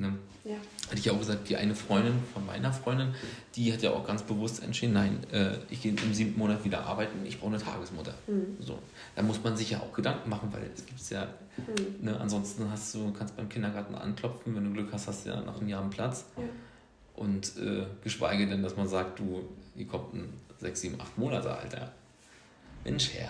Ne? 0.00 0.14
Ja. 0.44 0.54
Hatte 0.86 0.96
ich 0.96 1.04
ja 1.04 1.12
auch 1.12 1.18
gesagt, 1.18 1.48
die 1.48 1.56
eine 1.56 1.74
Freundin 1.74 2.14
von 2.32 2.44
meiner 2.46 2.72
Freundin, 2.72 3.14
die 3.54 3.70
hat 3.72 3.82
ja 3.82 3.90
auch 3.90 4.06
ganz 4.06 4.22
bewusst 4.22 4.62
entschieden, 4.62 4.94
nein, 4.94 5.18
äh, 5.30 5.52
ich 5.68 5.82
gehe 5.82 5.92
im 5.92 6.14
siebten 6.14 6.38
Monat 6.38 6.64
wieder 6.64 6.86
arbeiten, 6.86 7.24
ich 7.26 7.38
brauche 7.38 7.54
eine 7.54 7.62
Tagesmutter. 7.62 8.14
Mhm. 8.26 8.56
So. 8.58 8.78
Da 9.14 9.22
muss 9.22 9.42
man 9.44 9.56
sich 9.56 9.70
ja 9.70 9.80
auch 9.80 9.92
Gedanken 9.92 10.30
machen, 10.30 10.48
weil 10.52 10.62
es 10.74 10.86
gibt 10.86 10.98
ja, 11.10 11.28
mhm. 11.58 12.04
ne, 12.06 12.18
ansonsten 12.18 12.70
hast 12.70 12.94
du, 12.94 13.12
kannst 13.12 13.36
beim 13.36 13.50
Kindergarten 13.50 13.94
anklopfen, 13.94 14.56
wenn 14.56 14.64
du 14.64 14.72
Glück 14.72 14.88
hast, 14.92 15.06
hast 15.06 15.26
du 15.26 15.30
ja 15.30 15.40
nach 15.42 15.58
einem 15.58 15.68
Jahr 15.68 15.82
einen 15.82 15.90
Platz. 15.90 16.24
Ja. 16.36 16.44
Und 17.14 17.58
äh, 17.58 17.84
geschweige 18.02 18.46
denn, 18.46 18.62
dass 18.62 18.76
man 18.76 18.88
sagt, 18.88 19.18
du, 19.18 19.44
hier 19.76 19.86
kommt 19.86 20.14
ein 20.14 20.32
sechs, 20.58 20.80
sieben, 20.80 20.98
acht 20.98 21.18
Monate 21.18 21.54
alter 21.54 21.92
Mensch 22.84 23.12
her. 23.12 23.28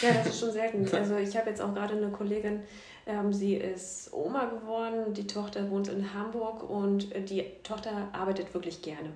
Ja, 0.00 0.14
das 0.14 0.28
ist 0.28 0.40
schon 0.40 0.52
selten. 0.52 0.88
Also 0.96 1.16
ich 1.16 1.36
habe 1.36 1.50
jetzt 1.50 1.60
auch 1.60 1.74
gerade 1.74 1.94
eine 1.94 2.08
Kollegin, 2.08 2.60
ähm, 3.06 3.32
sie 3.32 3.54
ist 3.54 4.12
Oma 4.12 4.44
geworden, 4.46 5.14
die 5.14 5.26
Tochter 5.26 5.70
wohnt 5.70 5.88
in 5.88 6.14
Hamburg 6.14 6.68
und 6.68 7.14
äh, 7.14 7.22
die 7.22 7.44
Tochter 7.62 8.08
arbeitet 8.12 8.54
wirklich 8.54 8.82
gerne 8.82 9.10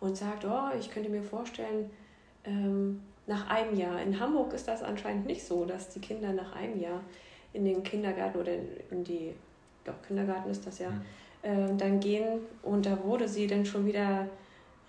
und 0.00 0.16
sagt, 0.16 0.44
oh, 0.44 0.76
ich 0.78 0.90
könnte 0.90 1.08
mir 1.08 1.22
vorstellen, 1.22 1.90
ähm, 2.44 3.02
nach 3.26 3.48
einem 3.48 3.76
Jahr. 3.78 4.00
In 4.02 4.20
Hamburg 4.20 4.52
ist 4.52 4.68
das 4.68 4.82
anscheinend 4.82 5.26
nicht 5.26 5.44
so, 5.44 5.64
dass 5.64 5.88
die 5.88 6.00
Kinder 6.00 6.32
nach 6.32 6.54
einem 6.54 6.78
Jahr 6.78 7.00
in 7.54 7.64
den 7.64 7.82
Kindergarten 7.82 8.38
oder 8.38 8.52
in 8.90 9.04
die, 9.04 9.32
doch 9.84 9.94
Kindergarten 10.06 10.50
ist 10.50 10.66
das 10.66 10.78
ja, 10.78 10.90
mhm. 10.90 11.02
äh, 11.42 11.76
dann 11.78 12.00
gehen 12.00 12.40
und 12.62 12.84
da 12.84 13.02
wurde 13.02 13.28
sie 13.28 13.46
dann 13.46 13.64
schon 13.64 13.86
wieder 13.86 14.28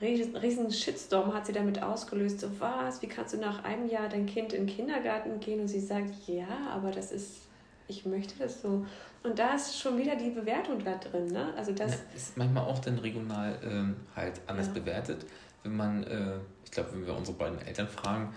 riesen 0.01 0.71
Shitstorm 0.71 1.33
hat 1.33 1.45
sie 1.45 1.53
damit 1.53 1.81
ausgelöst. 1.81 2.41
So 2.41 2.49
was, 2.59 3.01
wie 3.01 3.07
kannst 3.07 3.33
du 3.33 3.37
nach 3.37 3.63
einem 3.63 3.87
Jahr 3.87 4.09
dein 4.09 4.25
Kind 4.25 4.53
in 4.53 4.67
den 4.67 4.75
Kindergarten 4.75 5.39
gehen? 5.39 5.61
Und 5.61 5.67
sie 5.67 5.79
sagt, 5.79 6.09
ja, 6.27 6.47
aber 6.73 6.91
das 6.91 7.11
ist 7.11 7.47
ich 7.87 8.05
möchte 8.05 8.37
das 8.39 8.61
so. 8.61 8.85
Und 9.23 9.39
da 9.39 9.55
ist 9.55 9.79
schon 9.79 9.97
wieder 9.97 10.15
die 10.15 10.29
Bewertung 10.29 10.83
da 10.83 10.95
drin. 10.95 11.27
Ne? 11.27 11.53
Also 11.57 11.71
das 11.71 11.91
ja, 11.91 11.97
ist 12.15 12.37
manchmal 12.37 12.63
auch 12.63 12.79
dann 12.79 12.99
regional 12.99 13.57
ähm, 13.63 13.95
halt 14.15 14.41
anders 14.47 14.67
ja. 14.67 14.73
bewertet. 14.73 15.25
Wenn 15.63 15.75
man, 15.75 16.03
äh, 16.03 16.37
ich 16.63 16.71
glaube, 16.71 16.93
wenn 16.93 17.05
wir 17.05 17.15
unsere 17.15 17.37
beiden 17.37 17.59
Eltern 17.59 17.87
fragen, 17.87 18.33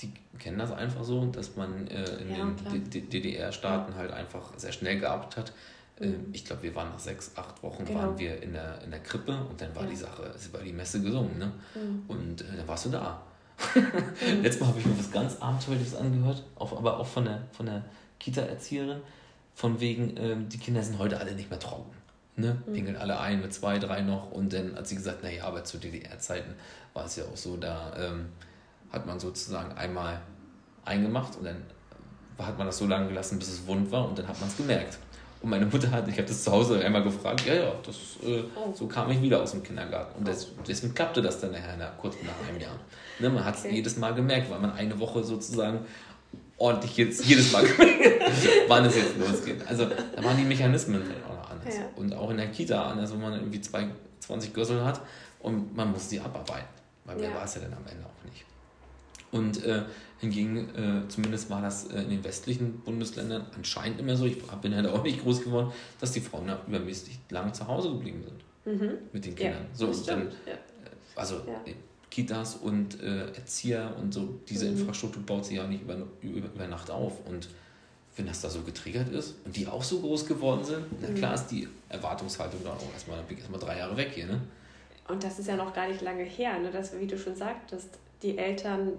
die 0.00 0.12
kennen 0.38 0.58
das 0.58 0.72
einfach 0.72 1.04
so, 1.04 1.24
dass 1.26 1.56
man 1.56 1.86
äh, 1.86 2.04
in 2.16 2.30
ja, 2.30 2.50
den 2.72 3.08
DDR-Staaten 3.10 3.94
halt 3.94 4.12
einfach 4.12 4.52
sehr 4.56 4.72
schnell 4.72 4.98
gearbeitet 4.98 5.36
hat. 5.36 5.52
Äh, 6.00 6.08
mhm. 6.08 6.26
Ich 6.32 6.44
glaube, 6.44 6.64
wir 6.64 6.74
waren 6.74 6.90
nach 6.90 6.98
sechs, 6.98 7.30
acht 7.36 7.62
Wochen 7.62 7.84
genau. 7.84 8.00
waren 8.00 8.18
wir 8.18 8.42
in 8.42 8.52
der, 8.52 8.82
in 8.82 8.90
der 8.90 9.00
Krippe 9.00 9.32
und 9.48 9.60
dann 9.60 9.74
war 9.76 9.84
die 9.84 9.96
Sache, 9.96 10.32
es 10.34 10.52
war 10.52 10.60
die 10.60 10.72
Messe 10.72 11.00
gesungen. 11.00 11.38
Ne? 11.38 11.52
Mhm. 11.74 12.04
Und 12.08 12.40
äh, 12.40 12.56
dann 12.56 12.66
warst 12.66 12.86
du 12.86 12.90
da. 12.90 13.22
mhm. 13.74 14.42
Letztes 14.42 14.60
Mal 14.60 14.68
habe 14.68 14.80
ich 14.80 14.86
mir 14.86 14.98
was 14.98 15.12
ganz 15.12 15.40
Abenteuerliches 15.40 15.94
angehört, 15.94 16.42
auch, 16.56 16.76
aber 16.76 16.98
auch 16.98 17.06
von 17.06 17.24
der, 17.24 17.42
von 17.52 17.66
der 17.66 17.84
Kita-Erzieherin, 18.24 19.00
von 19.54 19.80
wegen, 19.80 20.16
ähm, 20.16 20.48
die 20.48 20.58
Kinder 20.58 20.82
sind 20.82 20.98
heute 20.98 21.18
alle 21.18 21.32
nicht 21.32 21.50
mehr 21.50 21.58
trocken. 21.58 21.92
Ne? 22.36 22.56
Mhm. 22.66 22.72
Pingeln 22.72 22.96
alle 22.96 23.20
ein 23.20 23.40
mit 23.40 23.52
zwei, 23.52 23.78
drei 23.78 24.00
noch. 24.00 24.32
Und 24.32 24.52
dann 24.52 24.74
hat 24.76 24.88
sie 24.88 24.96
gesagt, 24.96 25.22
naja, 25.22 25.44
aber 25.44 25.62
zu 25.64 25.78
DDR-Zeiten 25.78 26.54
war 26.94 27.04
es 27.04 27.16
ja 27.16 27.24
auch 27.24 27.36
so, 27.36 27.56
da 27.56 27.92
ähm, 27.98 28.26
hat 28.90 29.06
man 29.06 29.20
sozusagen 29.20 29.72
einmal 29.76 30.20
eingemacht 30.84 31.36
und 31.36 31.44
dann 31.44 31.62
hat 32.38 32.58
man 32.58 32.66
das 32.66 32.78
so 32.78 32.86
lange 32.86 33.08
gelassen, 33.08 33.38
bis 33.38 33.48
es 33.48 33.66
wund 33.66 33.92
war 33.92 34.08
und 34.08 34.18
dann 34.18 34.26
hat 34.26 34.40
man 34.40 34.48
es 34.48 34.56
gemerkt. 34.56 34.98
Und 35.40 35.50
meine 35.50 35.66
Mutter 35.66 35.90
hat, 35.90 36.08
ich 36.08 36.16
habe 36.16 36.26
das 36.26 36.42
zu 36.42 36.50
Hause 36.50 36.82
einmal 36.82 37.02
gefragt, 37.02 37.44
ja, 37.46 37.54
ja, 37.54 37.72
das, 37.84 37.96
äh, 38.26 38.42
oh. 38.56 38.72
so 38.74 38.86
kam 38.86 39.10
ich 39.10 39.20
wieder 39.20 39.42
aus 39.42 39.50
dem 39.50 39.62
Kindergarten. 39.62 40.18
Und 40.18 40.26
das, 40.26 40.48
deswegen 40.66 40.94
klappte 40.94 41.20
das 41.20 41.38
dann 41.38 41.52
nachher 41.52 41.76
nach, 41.76 41.98
kurz 41.98 42.16
nach 42.24 42.48
einem 42.48 42.58
Jahr. 42.58 42.76
Ne, 43.18 43.28
man 43.28 43.44
hat 43.44 43.56
es 43.56 43.66
okay. 43.66 43.74
jedes 43.74 43.98
Mal 43.98 44.14
gemerkt, 44.14 44.50
weil 44.50 44.58
man 44.58 44.72
eine 44.72 44.98
Woche 44.98 45.22
sozusagen 45.22 45.80
ordentlich 46.58 46.96
jetzt 46.96 47.24
jedes 47.24 47.52
Mal 47.52 47.64
wann 48.68 48.84
es 48.84 48.96
jetzt 48.96 49.18
losgeht. 49.18 49.66
Also 49.66 49.86
da 49.86 50.24
waren 50.24 50.36
die 50.36 50.44
Mechanismen 50.44 51.02
halt 51.02 51.24
auch 51.24 51.36
noch 51.36 51.50
anders. 51.50 51.76
Ja. 51.76 51.88
Und 51.96 52.14
auch 52.14 52.30
in 52.30 52.36
der 52.36 52.48
Kita 52.48 52.90
anders, 52.90 53.12
wo 53.12 53.16
man 53.16 53.34
irgendwie 53.34 53.60
zwei, 53.60 53.88
20 54.20 54.52
Gössel 54.52 54.84
hat 54.84 55.00
und 55.40 55.74
man 55.74 55.90
muss 55.90 56.08
sie 56.08 56.20
abarbeiten. 56.20 56.68
Weil 57.04 57.18
wer 57.18 57.30
ja. 57.30 57.34
war 57.34 57.44
es 57.44 57.54
ja 57.54 57.62
dann 57.62 57.72
am 57.72 57.86
Ende 57.90 58.04
auch 58.04 58.24
nicht. 58.24 58.44
Und 59.30 59.64
äh, 59.64 59.82
hingegen, 60.20 60.68
äh, 60.74 61.08
zumindest 61.08 61.50
war 61.50 61.60
das 61.60 61.90
äh, 61.90 62.02
in 62.02 62.10
den 62.10 62.24
westlichen 62.24 62.80
Bundesländern 62.80 63.46
anscheinend 63.54 63.98
immer 63.98 64.16
so, 64.16 64.26
ich 64.26 64.38
bin 64.62 64.72
da 64.72 64.92
auch 64.92 65.02
nicht 65.02 65.22
groß 65.22 65.42
geworden, 65.42 65.72
dass 66.00 66.12
die 66.12 66.20
Frauen 66.20 66.46
da 66.46 66.60
übermäßig 66.66 67.18
lange 67.30 67.52
zu 67.52 67.66
Hause 67.66 67.90
geblieben 67.90 68.22
sind. 68.22 68.80
Mhm. 68.80 68.98
Mit 69.12 69.26
den 69.26 69.34
Kindern. 69.34 69.66
Ja, 69.76 69.92
so, 69.92 69.92
dann, 70.06 70.28
äh, 70.28 70.56
also 71.16 71.42
Kitas 72.14 72.54
und 72.54 73.02
äh, 73.02 73.26
Erzieher 73.32 73.92
und 74.00 74.14
so, 74.14 74.38
diese 74.48 74.66
mhm. 74.66 74.78
Infrastruktur 74.78 75.20
baut 75.26 75.44
sich 75.44 75.56
ja 75.56 75.66
nicht 75.66 75.82
über, 75.82 75.96
über, 76.20 76.46
über 76.46 76.68
Nacht 76.68 76.88
auf. 76.88 77.26
Und 77.26 77.48
wenn 78.14 78.26
das 78.26 78.40
da 78.40 78.48
so 78.48 78.62
getriggert 78.62 79.08
ist 79.08 79.34
und 79.44 79.56
die 79.56 79.66
auch 79.66 79.82
so 79.82 79.98
groß 79.98 80.24
geworden 80.26 80.62
sind, 80.62 80.86
na 81.00 81.08
klar 81.08 81.30
mhm. 81.30 81.34
ist 81.34 81.46
die 81.48 81.68
Erwartungshaltung 81.88 82.60
da 82.62 82.70
auch 82.70 82.92
erstmal, 82.92 83.18
erstmal 83.36 83.58
drei 83.58 83.78
Jahre 83.78 83.96
weg 83.96 84.12
hier. 84.14 84.26
Ne? 84.26 84.40
Und 85.08 85.24
das 85.24 85.40
ist 85.40 85.48
ja 85.48 85.56
noch 85.56 85.74
gar 85.74 85.88
nicht 85.88 86.02
lange 86.02 86.22
her, 86.22 86.56
ne? 86.60 86.70
dass, 86.70 86.96
wie 86.96 87.08
du 87.08 87.18
schon 87.18 87.34
sagtest, 87.34 87.98
die 88.22 88.38
Eltern 88.38 88.92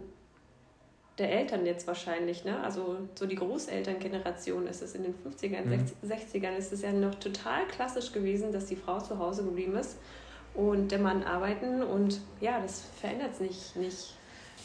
der 1.18 1.32
Eltern 1.32 1.66
jetzt 1.66 1.88
wahrscheinlich, 1.88 2.44
ne? 2.44 2.60
also 2.60 2.98
so 3.18 3.26
die 3.26 3.36
Großelterngeneration 3.36 4.68
ist 4.68 4.82
es 4.82 4.94
in 4.94 5.04
den 5.04 5.14
50ern, 5.14 5.64
mhm. 5.64 5.86
60ern, 6.06 6.58
ist 6.58 6.74
es 6.74 6.82
ja 6.82 6.92
noch 6.92 7.16
total 7.16 7.66
klassisch 7.68 8.12
gewesen, 8.12 8.52
dass 8.52 8.66
die 8.66 8.76
Frau 8.76 9.00
zu 9.00 9.18
Hause 9.18 9.46
geblieben 9.46 9.78
ist 9.78 9.96
und 10.56 10.90
der 10.92 11.00
Mann 11.00 11.24
arbeiten 11.24 11.82
und 11.84 12.20
ja, 12.42 12.62
das 12.62 12.84
verändert 13.00 13.36
sich 13.36 13.76
nicht 13.76 14.14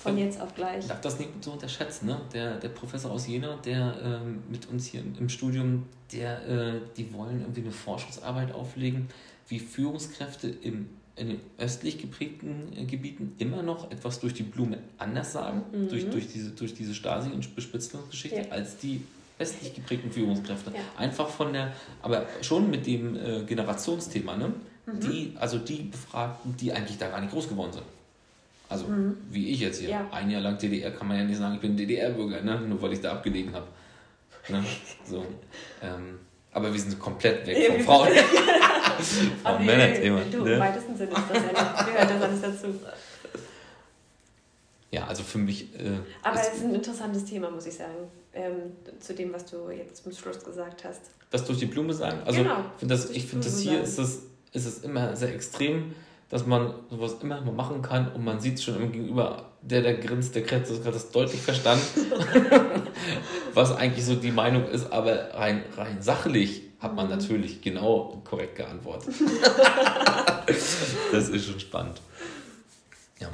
von 0.01 0.17
jetzt 0.17 0.41
auf 0.41 0.55
gleich. 0.55 0.81
Ich 0.81 0.87
darf 0.87 1.01
das 1.01 1.19
nicht 1.19 1.31
so 1.43 1.53
unterschätzen, 1.53 2.07
ne? 2.07 2.21
Der, 2.33 2.57
der 2.57 2.71
Professor 2.71 3.11
aus 3.11 3.27
Jena, 3.27 3.57
der 3.65 3.97
ähm, 4.03 4.43
mit 4.49 4.69
uns 4.71 4.87
hier 4.87 5.03
im 5.03 5.29
Studium, 5.29 5.85
der, 6.13 6.49
äh, 6.49 6.81
die 6.97 7.13
wollen 7.13 7.41
irgendwie 7.41 7.61
eine 7.61 7.71
Forschungsarbeit 7.71 8.53
auflegen, 8.53 9.09
wie 9.49 9.59
Führungskräfte 9.59 10.49
im, 10.49 10.89
in 11.17 11.29
den 11.29 11.41
östlich 11.59 11.99
geprägten 11.99 12.73
äh, 12.75 12.85
Gebieten 12.85 13.35
immer 13.39 13.63
noch 13.63 13.91
etwas 13.91 14.21
durch 14.21 14.33
die 14.33 14.43
Blume 14.43 14.79
anders 14.97 15.33
sagen, 15.33 15.65
mhm. 15.71 15.89
durch, 15.89 16.09
durch 16.09 16.29
diese, 16.29 16.51
durch 16.51 16.73
diese 16.73 16.95
Stasi- 16.95 17.33
und 17.33 17.55
Bespitzungsgeschichte, 17.55 18.41
ja. 18.41 18.49
als 18.49 18.79
die 18.79 19.03
westlich 19.37 19.75
geprägten 19.75 20.11
Führungskräfte. 20.11 20.71
Ja. 20.71 20.81
Einfach 20.97 21.29
von 21.29 21.53
der, 21.53 21.73
aber 22.03 22.27
schon 22.43 22.71
mit 22.71 22.87
dem 22.87 23.17
äh, 23.17 23.43
Generationsthema, 23.45 24.37
ne? 24.37 24.53
Mhm. 24.95 25.01
die, 25.01 25.35
also 25.39 25.59
die 25.59 25.83
Befragten, 25.83 26.57
die 26.57 26.73
eigentlich 26.73 26.99
da 26.99 27.09
gar 27.09 27.21
nicht 27.21 27.33
groß 27.33 27.49
geworden 27.49 27.73
sind. 27.73 27.85
Also 28.69 28.87
mhm. 28.87 29.17
wie 29.31 29.51
ich 29.51 29.61
jetzt 29.61 29.81
hier. 29.81 29.91
Ja. 29.91 30.09
Ein 30.13 30.31
Jahr 30.31 30.41
lang 30.41 30.59
DDR 30.59 30.93
kann 30.93 31.09
man 31.09 31.19
ja 31.19 31.25
nicht 31.25 31.39
sagen, 31.39 31.55
ich 31.57 31.61
bin 31.61 31.77
DDR-Bürger, 31.77 32.43
ne? 32.43 32.61
nur 32.61 32.81
weil 32.81 32.93
ich 32.93 33.01
da 33.01 33.13
abgelegen 33.13 33.53
habe. 33.53 33.67
Ne? 34.49 34.65
So, 35.05 35.27
ähm, 35.83 36.21
aber 36.53 36.73
wir 36.73 36.81
sind 36.81 36.99
komplett 36.99 37.47
weg 37.47 37.59
ja, 37.59 37.73
von 37.73 37.83
Frauen. 37.83 38.09
Von 39.43 39.65
Männer-Thema. 39.65 40.21
Du, 40.31 40.45
ne? 40.45 40.55
im 40.55 40.61
weitesten 40.61 40.95
Sinne 40.95 41.11
ist 41.11 41.23
das 41.31 41.43
ja. 41.43 41.83
Gehört 41.85 42.11
das 42.11 42.23
alles 42.23 42.41
dazu. 42.43 42.67
Ja, 44.91 45.07
also 45.07 45.23
für 45.23 45.39
mich. 45.39 45.75
Äh, 45.75 46.01
aber 46.23 46.41
es 46.41 46.55
ist 46.55 46.65
ein 46.65 46.75
interessantes 46.75 47.25
Thema, 47.25 47.51
muss 47.51 47.67
ich 47.67 47.75
sagen, 47.75 48.11
ähm, 48.35 48.73
zu 48.99 49.15
dem, 49.15 49.33
was 49.33 49.47
du 49.47 49.71
jetzt 49.71 50.03
zum 50.03 50.13
Schluss 50.13 50.45
gesagt 50.45 50.85
hast. 50.85 51.01
Das 51.31 51.45
durch 51.45 51.59
die 51.59 51.67
Blume 51.67 51.95
sagen? 51.95 52.19
Also, 52.27 52.43
genau. 52.43 52.65
find 52.77 52.91
das, 52.91 53.11
ich 53.11 53.27
finde, 53.27 53.47
das 53.47 53.61
hier 53.61 53.81
ist 53.83 53.99
es, 53.99 54.23
ist 54.53 54.67
es 54.67 54.79
immer 54.79 55.17
sehr 55.17 55.35
extrem, 55.35 55.95
dass 56.29 56.47
man 56.47 56.75
sowas 56.91 57.17
immer 57.23 57.41
mal 57.41 57.53
machen 57.53 57.83
kann 57.83 58.13
und 58.13 58.25
man 58.25 58.41
sieht 58.41 58.55
es 58.55 58.65
schon 58.65 58.77
im 58.77 58.93
Gegenüber, 58.93 59.51
der, 59.63 59.83
der 59.83 59.95
grinst, 59.95 60.35
der 60.35 60.45
Kretz 60.45 60.71
hat 60.71 60.95
das 60.95 61.11
deutlich 61.11 61.41
verstanden, 61.41 61.85
was 63.55 63.75
eigentlich 63.75 64.05
so 64.05 64.15
die 64.15 64.31
Meinung 64.31 64.67
ist, 64.67 64.93
aber 64.93 65.35
rein, 65.35 65.65
rein 65.77 66.01
sachlich 66.01 66.63
hat 66.79 66.95
man 66.95 67.07
mhm. 67.07 67.13
natürlich 67.13 67.61
genau 67.61 68.23
korrekt 68.25 68.57
geantwortet. 68.57 69.15
das 71.13 71.29
ist 71.29 71.47
schon 71.47 71.61
spannend. 71.61 72.01
Ja. 73.19 73.29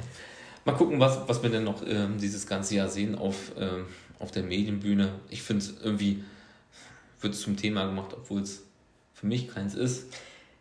Mal 0.65 0.73
gucken, 0.73 0.99
was, 0.99 1.19
was 1.27 1.41
wir 1.41 1.49
denn 1.49 1.63
noch 1.63 1.81
ähm, 1.87 2.17
dieses 2.17 2.45
ganze 2.45 2.75
Jahr 2.75 2.89
sehen 2.89 3.15
auf, 3.15 3.53
ähm, 3.57 3.85
auf 4.19 4.31
der 4.31 4.43
Medienbühne. 4.43 5.13
Ich 5.29 5.41
finde 5.41 5.63
es 5.63 5.73
irgendwie, 5.81 6.25
wird 7.21 7.35
es 7.35 7.41
zum 7.41 7.55
Thema 7.55 7.85
gemacht, 7.85 8.09
obwohl 8.13 8.41
es 8.41 8.63
für 9.13 9.27
mich 9.27 9.47
keins 9.47 9.75
ist. 9.75 10.13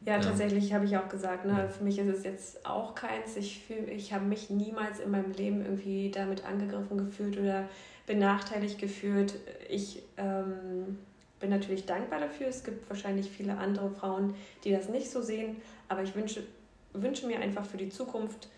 Ja, 0.07 0.21
tatsächlich 0.21 0.73
habe 0.73 0.85
ich 0.85 0.97
auch 0.97 1.09
gesagt, 1.09 1.47
ne, 1.47 1.69
für 1.69 1.83
mich 1.83 1.99
ist 1.99 2.07
es 2.07 2.23
jetzt 2.23 2.65
auch 2.65 2.95
keins. 2.95 3.37
Ich, 3.37 3.69
ich 3.89 4.13
habe 4.13 4.25
mich 4.25 4.51
niemals 4.51 5.01
in 5.01 5.11
meinem 5.11 5.33
Leben 5.33 5.63
irgendwie 5.63 6.13
damit 6.13 6.45
angegriffen 6.45 6.97
gefühlt 6.97 7.37
oder 7.37 7.69
benachteiligt 8.07 8.79
gefühlt. 8.79 9.35
Ich 9.69 10.05
ähm, 10.17 11.01
bin 11.41 11.51
natürlich 11.51 11.87
dankbar 11.87 12.21
dafür. 12.21 12.47
Es 12.47 12.63
gibt 12.63 12.89
wahrscheinlich 12.89 13.29
viele 13.29 13.59
andere 13.59 13.91
Frauen, 13.91 14.37
die 14.63 14.71
das 14.71 14.89
nicht 14.89 15.11
so 15.11 15.23
sehen. 15.23 15.57
Aber 15.89 16.05
ich 16.05 16.15
wünsche, 16.15 16.45
wünsche 16.93 17.27
mir 17.27 17.41
einfach 17.41 17.67
für 17.67 17.77
die 17.77 17.89
Zukunft, 17.89 18.49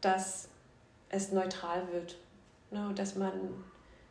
dass 0.00 0.48
es 1.10 1.30
neutral 1.30 1.82
wird. 1.92 2.16
Ne? 2.72 2.90
Dass, 2.96 3.14
man, 3.14 3.30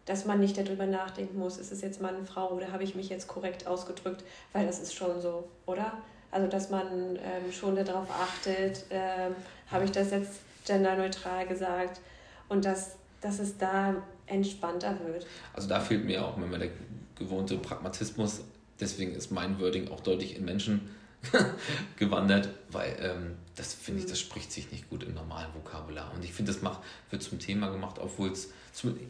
dass 0.06 0.24
man 0.24 0.40
nicht 0.40 0.58
darüber 0.58 0.86
nachdenken 0.86 1.38
muss, 1.38 1.58
ist 1.58 1.74
es 1.74 1.82
jetzt 1.82 2.02
Mann, 2.02 2.26
Frau 2.26 2.52
oder 2.52 2.72
habe 2.72 2.86
ich 2.86 2.96
mich 2.96 3.10
jetzt 3.10 3.28
korrekt 3.28 3.68
ausgedrückt, 3.68 4.24
weil 4.54 4.66
das 4.66 4.80
ist 4.80 4.96
schon 4.96 5.20
so, 5.20 5.50
oder? 5.66 5.92
Also 6.32 6.48
dass 6.48 6.70
man 6.70 7.16
ähm, 7.16 7.52
schon 7.52 7.76
darauf 7.76 8.10
achtet, 8.10 8.86
ähm, 8.90 9.36
habe 9.72 9.86
ich 9.86 9.92
das 9.92 10.12
jetzt 10.12 10.42
genderneutral 10.66 11.48
gesagt 11.48 12.02
und 12.50 12.66
dass, 12.66 12.96
dass 13.22 13.40
es 13.40 13.58
da 13.58 13.96
entspannter 14.26 14.98
wird. 15.06 15.26
Also 15.54 15.68
da 15.68 15.80
fehlt 15.80 16.06
mir 16.06 16.26
auch 16.26 16.38
immer 16.38 16.58
der 16.58 16.70
gewohnte 17.16 17.58
Pragmatismus. 17.58 18.42
Deswegen 18.80 19.16
ist 19.16 19.32
mein 19.32 19.60
Wording 19.60 19.90
auch 19.90 20.02
deutlich 20.02 20.36
in 20.36 20.46
Menschen 20.46 20.90
gewandert, 21.98 22.50
weil 22.70 22.96
ähm, 23.02 23.36
das 23.56 23.74
finde 23.74 24.02
ich, 24.02 24.06
das 24.06 24.20
spricht 24.20 24.52
sich 24.52 24.72
nicht 24.72 24.90
gut 24.90 25.04
im 25.04 25.16
normalen 25.16 25.54
Vokabular. 25.56 26.12
Und 26.14 26.24
ich 26.24 26.34
finde, 26.34 26.52
das 26.52 26.62
macht, 26.62 26.82
wird 27.10 27.24
zum 27.24 27.40
Thema 27.40 27.70
gemacht, 27.70 27.98
obwohl 28.00 28.32
es, 28.32 28.52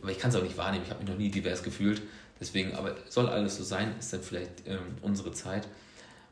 aber 0.01 0.11
ich 0.11 0.19
kann 0.19 0.29
es 0.29 0.35
auch 0.35 0.43
nicht 0.43 0.57
wahrnehmen, 0.57 0.85
ich 0.85 0.89
habe 0.89 1.01
mich 1.01 1.09
noch 1.09 1.17
nie 1.17 1.29
divers 1.29 1.63
gefühlt. 1.63 2.01
Deswegen, 2.39 2.75
aber 2.75 2.95
soll 3.09 3.27
alles 3.27 3.57
so 3.57 3.63
sein, 3.63 3.95
ist 3.99 4.13
dann 4.13 4.21
vielleicht 4.21 4.67
ähm, 4.67 4.97
unsere 5.01 5.31
Zeit. 5.31 5.67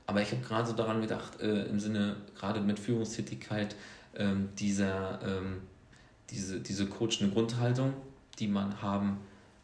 Aber 0.08 0.22
ich 0.22 0.32
habe 0.32 0.42
gerade 0.42 0.68
so 0.68 0.74
daran 0.74 1.02
gedacht, 1.02 1.42
äh, 1.42 1.64
im 1.66 1.80
Sinne, 1.80 2.18
gerade 2.38 2.62
mit 2.62 2.80
Führungstätigkeit, 2.80 3.76
ähm, 4.16 4.50
dieser, 4.58 5.20
ähm, 5.24 5.62
diese, 6.30 6.60
diese 6.60 6.86
coachende 6.88 7.34
Grundhaltung, 7.34 7.94
die 8.40 8.48
man 8.48 8.82
haben 8.82 9.20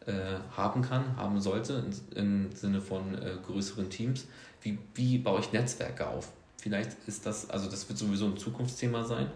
äh, 0.06 0.40
haben 0.58 0.82
kann, 0.82 1.16
haben 1.16 1.40
sollte, 1.40 1.84
im 2.16 2.52
Sinne 2.54 2.82
von 2.82 3.14
äh, 3.16 3.38
größeren 3.46 3.90
Teams. 3.90 4.26
Wie, 4.62 4.80
wie 4.96 5.20
baue 5.20 5.42
ich 5.42 5.52
Netzwerke 5.52 6.08
auf? 6.08 6.32
Vielleicht 6.58 6.98
ist 7.08 7.26
das, 7.26 7.50
also 7.50 7.70
das 7.70 7.88
wird 7.88 8.00
sowieso 8.00 8.26
ein 8.26 8.38
Zukunftsthema 8.38 9.04
sein, 9.04 9.28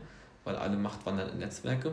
weil 0.44 0.56
alle 0.56 0.78
Macht 0.78 1.06
wandert 1.06 1.34
in 1.34 1.40
Netzwerke. 1.40 1.92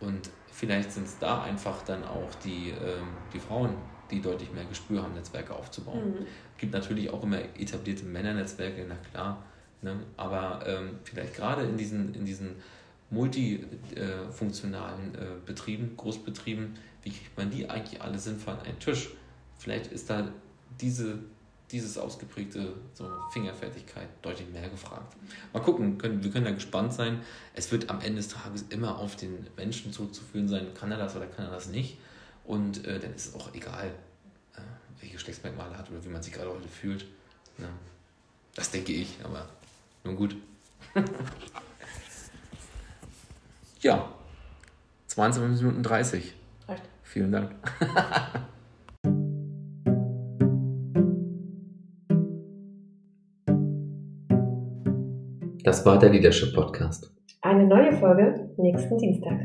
Und 0.00 0.30
vielleicht 0.50 0.92
sind 0.92 1.06
es 1.06 1.18
da 1.18 1.42
einfach 1.42 1.82
dann 1.82 2.04
auch 2.04 2.34
die, 2.44 2.70
ähm, 2.70 3.08
die 3.32 3.40
Frauen, 3.40 3.74
die 4.12 4.20
deutlich 4.20 4.52
mehr 4.52 4.64
Gespür 4.64 5.02
haben, 5.02 5.14
Netzwerke 5.14 5.54
aufzubauen. 5.54 6.10
Mhm. 6.10 6.26
gibt 6.58 6.72
natürlich 6.72 7.10
auch 7.10 7.22
immer 7.22 7.38
etablierte 7.58 8.04
Männernetzwerke, 8.04 8.84
na 8.88 8.96
klar. 9.10 9.42
Ne? 9.82 9.96
Aber 10.16 10.64
ähm, 10.66 10.90
vielleicht 11.04 11.34
gerade 11.34 11.62
in 11.62 11.76
diesen, 11.76 12.14
in 12.14 12.24
diesen 12.24 12.56
multifunktionalen 13.10 15.14
äh, 15.14 15.18
Betrieben, 15.44 15.96
Großbetrieben, 15.96 16.74
wie 17.02 17.10
kriegt 17.10 17.36
man 17.36 17.50
die 17.50 17.68
eigentlich 17.68 18.00
alle 18.00 18.18
sinnvoll 18.18 18.54
an 18.54 18.60
einen 18.60 18.78
Tisch? 18.78 19.10
Vielleicht 19.58 19.92
ist 19.92 20.08
da 20.08 20.28
diese, 20.80 21.18
dieses 21.70 21.98
ausgeprägte 21.98 22.74
so 22.94 23.10
Fingerfertigkeit 23.32 24.08
deutlich 24.22 24.48
mehr 24.50 24.68
gefragt. 24.68 25.16
Mal 25.52 25.60
gucken, 25.60 25.98
können, 25.98 26.22
wir 26.22 26.30
können 26.30 26.44
da 26.44 26.52
gespannt 26.52 26.94
sein. 26.94 27.20
Es 27.54 27.72
wird 27.72 27.90
am 27.90 28.00
Ende 28.00 28.16
des 28.16 28.28
Tages 28.28 28.64
immer 28.70 28.98
auf 28.98 29.16
den 29.16 29.46
Menschen 29.56 29.92
zurückzuführen 29.92 30.48
sein, 30.48 30.68
kann 30.74 30.90
er 30.90 30.98
das 30.98 31.16
oder 31.16 31.26
kann 31.26 31.46
er 31.46 31.50
das 31.50 31.68
nicht. 31.68 31.98
Und 32.44 32.86
äh, 32.86 32.98
dann 32.98 33.14
ist 33.14 33.28
es 33.28 33.34
auch 33.34 33.54
egal, 33.54 33.86
äh, 34.56 34.60
welche 35.00 35.14
Geschlechtsmerkmale 35.14 35.76
hat 35.76 35.90
oder 35.90 36.04
wie 36.04 36.08
man 36.08 36.22
sich 36.22 36.32
gerade 36.32 36.50
heute 36.50 36.68
fühlt. 36.68 37.06
Ja. 37.58 37.68
Das 38.54 38.70
denke 38.70 38.92
ich, 38.92 39.18
aber 39.24 39.48
nun 40.04 40.16
gut. 40.16 40.36
ja, 43.80 44.12
22 45.06 45.62
Minuten 45.62 45.82
30. 45.82 46.34
Vielen 47.02 47.32
Dank. 47.32 47.54
Das 55.64 55.86
war 55.86 55.96
der 55.96 56.10
Leadership 56.10 56.54
Podcast. 56.54 57.14
Eine 57.40 57.64
neue 57.66 57.92
Folge 57.92 58.50
nächsten 58.56 58.98
Dienstag. 58.98 59.38